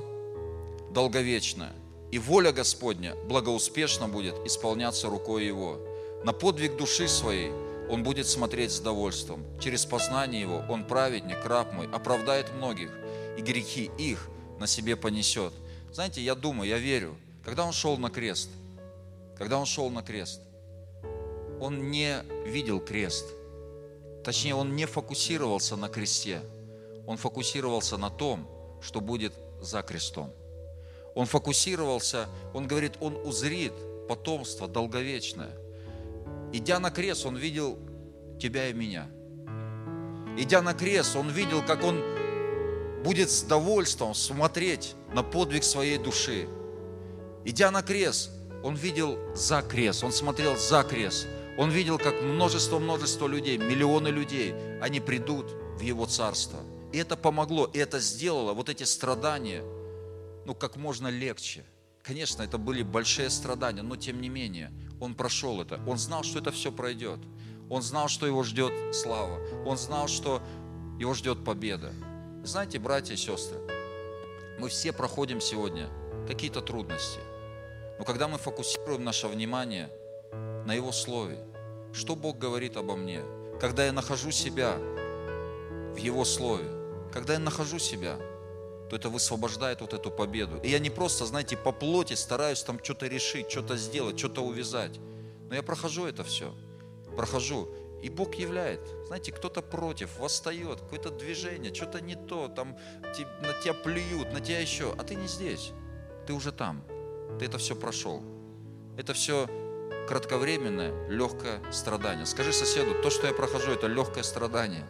долговечное. 0.92 1.74
И 2.10 2.18
воля 2.18 2.52
Господня 2.52 3.14
благоуспешно 3.26 4.08
будет 4.08 4.34
исполняться 4.46 5.10
рукой 5.10 5.44
Его. 5.44 5.78
На 6.24 6.32
подвиг 6.32 6.78
души 6.78 7.06
своей– 7.06 7.52
он 7.88 8.02
будет 8.02 8.26
смотреть 8.26 8.72
с 8.72 8.80
довольством. 8.80 9.44
Через 9.60 9.86
познание 9.86 10.40
Его 10.40 10.64
Он 10.68 10.84
праведник, 10.84 11.44
раб 11.44 11.72
мой, 11.72 11.88
оправдает 11.90 12.52
многих, 12.52 12.90
и 13.36 13.40
грехи 13.40 13.90
их 13.98 14.28
на 14.58 14.66
себе 14.66 14.96
понесет. 14.96 15.52
Знаете, 15.92 16.20
я 16.20 16.34
думаю, 16.34 16.68
я 16.68 16.78
верю, 16.78 17.16
когда 17.44 17.64
Он 17.64 17.72
шел 17.72 17.96
на 17.96 18.10
крест, 18.10 18.50
когда 19.36 19.58
Он 19.58 19.64
шел 19.64 19.90
на 19.90 20.02
крест, 20.02 20.40
Он 21.60 21.90
не 21.90 22.22
видел 22.44 22.80
крест. 22.80 23.26
Точнее, 24.22 24.54
Он 24.54 24.76
не 24.76 24.84
фокусировался 24.84 25.76
на 25.76 25.88
кресте. 25.88 26.42
Он 27.06 27.16
фокусировался 27.16 27.96
на 27.96 28.10
том, 28.10 28.46
что 28.82 29.00
будет 29.00 29.32
за 29.62 29.82
крестом. 29.82 30.30
Он 31.14 31.24
фокусировался, 31.26 32.28
он 32.52 32.68
говорит, 32.68 32.92
он 33.00 33.16
узрит 33.16 33.72
потомство 34.08 34.68
долговечное– 34.68 35.50
Идя 36.52 36.80
на 36.80 36.90
крест, 36.90 37.26
он 37.26 37.36
видел 37.36 37.78
тебя 38.40 38.68
и 38.68 38.72
меня. 38.72 39.08
Идя 40.36 40.62
на 40.62 40.74
крест, 40.74 41.16
он 41.16 41.28
видел, 41.30 41.62
как 41.64 41.82
он 41.82 42.02
будет 43.04 43.30
с 43.30 43.42
довольством 43.42 44.14
смотреть 44.14 44.94
на 45.12 45.22
подвиг 45.22 45.64
своей 45.64 45.98
души. 45.98 46.48
Идя 47.44 47.70
на 47.70 47.82
крест, 47.82 48.30
он 48.62 48.74
видел 48.74 49.18
за 49.34 49.62
крест, 49.62 50.04
он 50.04 50.12
смотрел 50.12 50.56
за 50.56 50.82
крест. 50.82 51.26
Он 51.58 51.70
видел, 51.70 51.98
как 51.98 52.22
множество-множество 52.22 53.26
людей, 53.26 53.58
миллионы 53.58 54.08
людей, 54.08 54.54
они 54.80 55.00
придут 55.00 55.46
в 55.76 55.80
Его 55.80 56.06
Царство. 56.06 56.60
И 56.92 56.98
это 56.98 57.16
помогло, 57.16 57.66
и 57.66 57.78
это 57.78 57.98
сделало 57.98 58.52
вот 58.52 58.68
эти 58.68 58.84
страдания, 58.84 59.62
ну, 60.46 60.54
как 60.54 60.76
можно 60.76 61.08
легче. 61.08 61.64
Конечно, 62.02 62.42
это 62.42 62.58
были 62.58 62.82
большие 62.82 63.28
страдания, 63.28 63.82
но 63.82 63.96
тем 63.96 64.20
не 64.20 64.28
менее, 64.28 64.72
он 65.00 65.14
прошел 65.14 65.60
это. 65.60 65.80
Он 65.86 65.98
знал, 65.98 66.22
что 66.22 66.38
это 66.38 66.50
все 66.50 66.72
пройдет. 66.72 67.20
Он 67.70 67.82
знал, 67.82 68.08
что 68.08 68.26
его 68.26 68.42
ждет 68.42 68.72
слава. 68.94 69.38
Он 69.66 69.76
знал, 69.76 70.08
что 70.08 70.42
его 70.98 71.14
ждет 71.14 71.44
победа. 71.44 71.92
Знаете, 72.44 72.78
братья 72.78 73.14
и 73.14 73.16
сестры, 73.16 73.58
мы 74.58 74.68
все 74.68 74.92
проходим 74.92 75.40
сегодня 75.40 75.88
какие-то 76.26 76.60
трудности. 76.62 77.20
Но 77.98 78.04
когда 78.04 78.28
мы 78.28 78.38
фокусируем 78.38 79.04
наше 79.04 79.28
внимание 79.28 79.90
на 80.66 80.72
Его 80.72 80.92
Слове, 80.92 81.38
что 81.92 82.16
Бог 82.16 82.38
говорит 82.38 82.76
обо 82.76 82.96
мне, 82.96 83.22
когда 83.60 83.84
я 83.84 83.92
нахожу 83.92 84.30
себя 84.30 84.76
в 84.76 85.96
Его 85.96 86.24
Слове, 86.24 86.66
когда 87.12 87.34
я 87.34 87.38
нахожу 87.38 87.78
себя, 87.78 88.16
то 88.88 88.96
это 88.96 89.08
высвобождает 89.10 89.80
вот 89.80 89.92
эту 89.92 90.10
победу. 90.10 90.60
И 90.62 90.68
я 90.68 90.78
не 90.78 90.90
просто, 90.90 91.26
знаете, 91.26 91.56
по 91.56 91.72
плоти 91.72 92.14
стараюсь 92.14 92.62
там 92.62 92.82
что-то 92.82 93.06
решить, 93.06 93.50
что-то 93.50 93.76
сделать, 93.76 94.18
что-то 94.18 94.42
увязать. 94.42 94.98
Но 95.48 95.54
я 95.54 95.62
прохожу 95.62 96.06
это 96.06 96.24
все, 96.24 96.54
прохожу. 97.16 97.68
И 98.02 98.10
Бог 98.10 98.36
являет. 98.36 98.80
Знаете, 99.06 99.32
кто-то 99.32 99.60
против, 99.60 100.18
восстает, 100.18 100.80
какое-то 100.80 101.10
движение, 101.10 101.74
что-то 101.74 102.00
не 102.00 102.14
то, 102.14 102.48
там 102.48 102.76
на 103.02 103.52
тебя 103.62 103.74
плюют, 103.74 104.32
на 104.32 104.40
тебя 104.40 104.60
еще, 104.60 104.94
а 104.96 105.02
ты 105.02 105.16
не 105.16 105.26
здесь, 105.26 105.72
ты 106.26 106.32
уже 106.32 106.52
там, 106.52 106.84
ты 107.38 107.46
это 107.46 107.58
все 107.58 107.74
прошел. 107.74 108.22
Это 108.96 109.14
все 109.14 109.48
кратковременное, 110.08 111.08
легкое 111.08 111.60
страдание. 111.70 112.26
Скажи 112.26 112.52
соседу, 112.52 112.94
то, 113.02 113.10
что 113.10 113.26
я 113.26 113.32
прохожу, 113.32 113.72
это 113.72 113.86
легкое 113.86 114.22
страдание. 114.22 114.86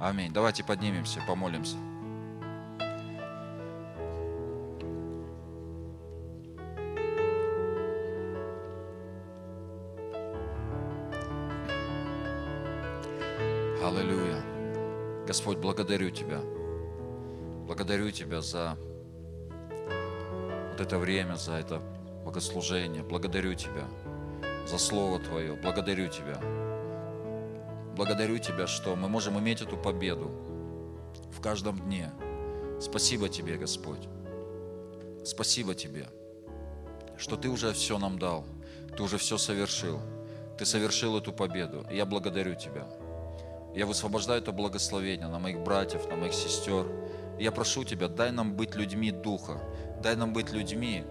Аминь. 0.00 0.32
Давайте 0.32 0.64
поднимемся, 0.64 1.20
помолимся. 1.26 1.76
Аллилуйя. 13.84 14.42
Господь, 15.26 15.58
благодарю 15.58 16.08
Тебя. 16.08 16.40
Благодарю 17.66 18.10
Тебя 18.10 18.40
за 18.40 18.78
вот 20.70 20.80
это 20.80 20.98
время, 20.98 21.34
за 21.34 21.56
это 21.56 21.82
богослужение. 22.24 23.02
Благодарю 23.02 23.52
Тебя 23.52 23.86
за 24.66 24.78
Слово 24.78 25.18
Твое. 25.18 25.52
Благодарю 25.56 26.08
Тебя. 26.08 26.40
Благодарю 28.00 28.38
Тебя, 28.38 28.66
что 28.66 28.96
мы 28.96 29.10
можем 29.10 29.38
иметь 29.40 29.60
эту 29.60 29.76
победу 29.76 30.30
в 31.30 31.42
каждом 31.42 31.78
дне. 31.80 32.10
Спасибо 32.80 33.28
Тебе, 33.28 33.58
Господь. 33.58 34.08
Спасибо 35.22 35.74
Тебе, 35.74 36.08
что 37.18 37.36
Ты 37.36 37.50
уже 37.50 37.74
все 37.74 37.98
нам 37.98 38.18
дал. 38.18 38.46
Ты 38.96 39.02
уже 39.02 39.18
все 39.18 39.36
совершил. 39.36 40.00
Ты 40.56 40.64
совершил 40.64 41.18
эту 41.18 41.30
победу. 41.34 41.86
И 41.90 41.96
я 41.96 42.06
благодарю 42.06 42.54
Тебя. 42.54 42.86
Я 43.74 43.84
высвобождаю 43.84 44.40
это 44.40 44.50
благословение 44.50 45.28
на 45.28 45.38
моих 45.38 45.60
братьев, 45.60 46.08
на 46.08 46.16
моих 46.16 46.32
сестер. 46.32 46.86
я 47.38 47.52
прошу 47.52 47.84
Тебя, 47.84 48.08
дай 48.08 48.32
нам 48.32 48.56
быть 48.56 48.76
людьми 48.76 49.10
Духа. 49.10 49.60
Дай 50.02 50.16
нам 50.16 50.32
быть 50.32 50.52
людьми, 50.52 51.04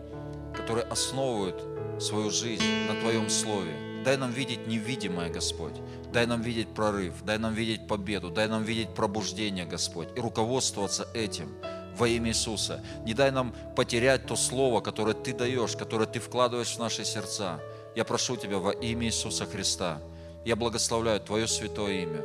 которые 0.55 0.87
основывают 0.87 2.01
свою 2.01 2.31
жизнь 2.31 2.87
на 2.87 2.99
Твоем 2.99 3.29
Слове. 3.29 3.88
Дай 4.03 4.17
нам 4.17 4.31
видеть 4.31 4.67
невидимое, 4.67 5.29
Господь. 5.29 5.73
Дай 6.11 6.25
нам 6.25 6.41
видеть 6.41 6.73
прорыв, 6.73 7.13
дай 7.23 7.37
нам 7.37 7.53
видеть 7.53 7.87
победу, 7.87 8.29
дай 8.29 8.47
нам 8.47 8.63
видеть 8.63 8.93
пробуждение, 8.95 9.65
Господь, 9.65 10.07
и 10.15 10.19
руководствоваться 10.19 11.07
этим 11.13 11.49
во 11.97 12.07
имя 12.07 12.29
Иисуса. 12.29 12.81
Не 13.03 13.13
дай 13.13 13.31
нам 13.31 13.53
потерять 13.75 14.25
то 14.25 14.35
слово, 14.35 14.81
которое 14.81 15.13
Ты 15.13 15.33
даешь, 15.33 15.75
которое 15.75 16.07
Ты 16.07 16.19
вкладываешь 16.19 16.75
в 16.75 16.79
наши 16.79 17.03
сердца. 17.03 17.59
Я 17.95 18.05
прошу 18.05 18.37
Тебя 18.37 18.57
во 18.57 18.71
имя 18.71 19.07
Иисуса 19.07 19.45
Христа. 19.45 19.99
Я 20.45 20.55
благословляю 20.55 21.19
Твое 21.19 21.47
святое 21.47 22.03
имя. 22.03 22.23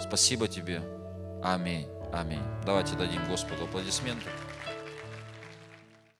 Спасибо 0.00 0.48
Тебе. 0.48 0.82
Аминь. 1.42 1.86
Аминь. 2.12 2.42
Давайте 2.64 2.96
дадим 2.96 3.24
Господу 3.28 3.64
аплодисменты. 3.64 4.30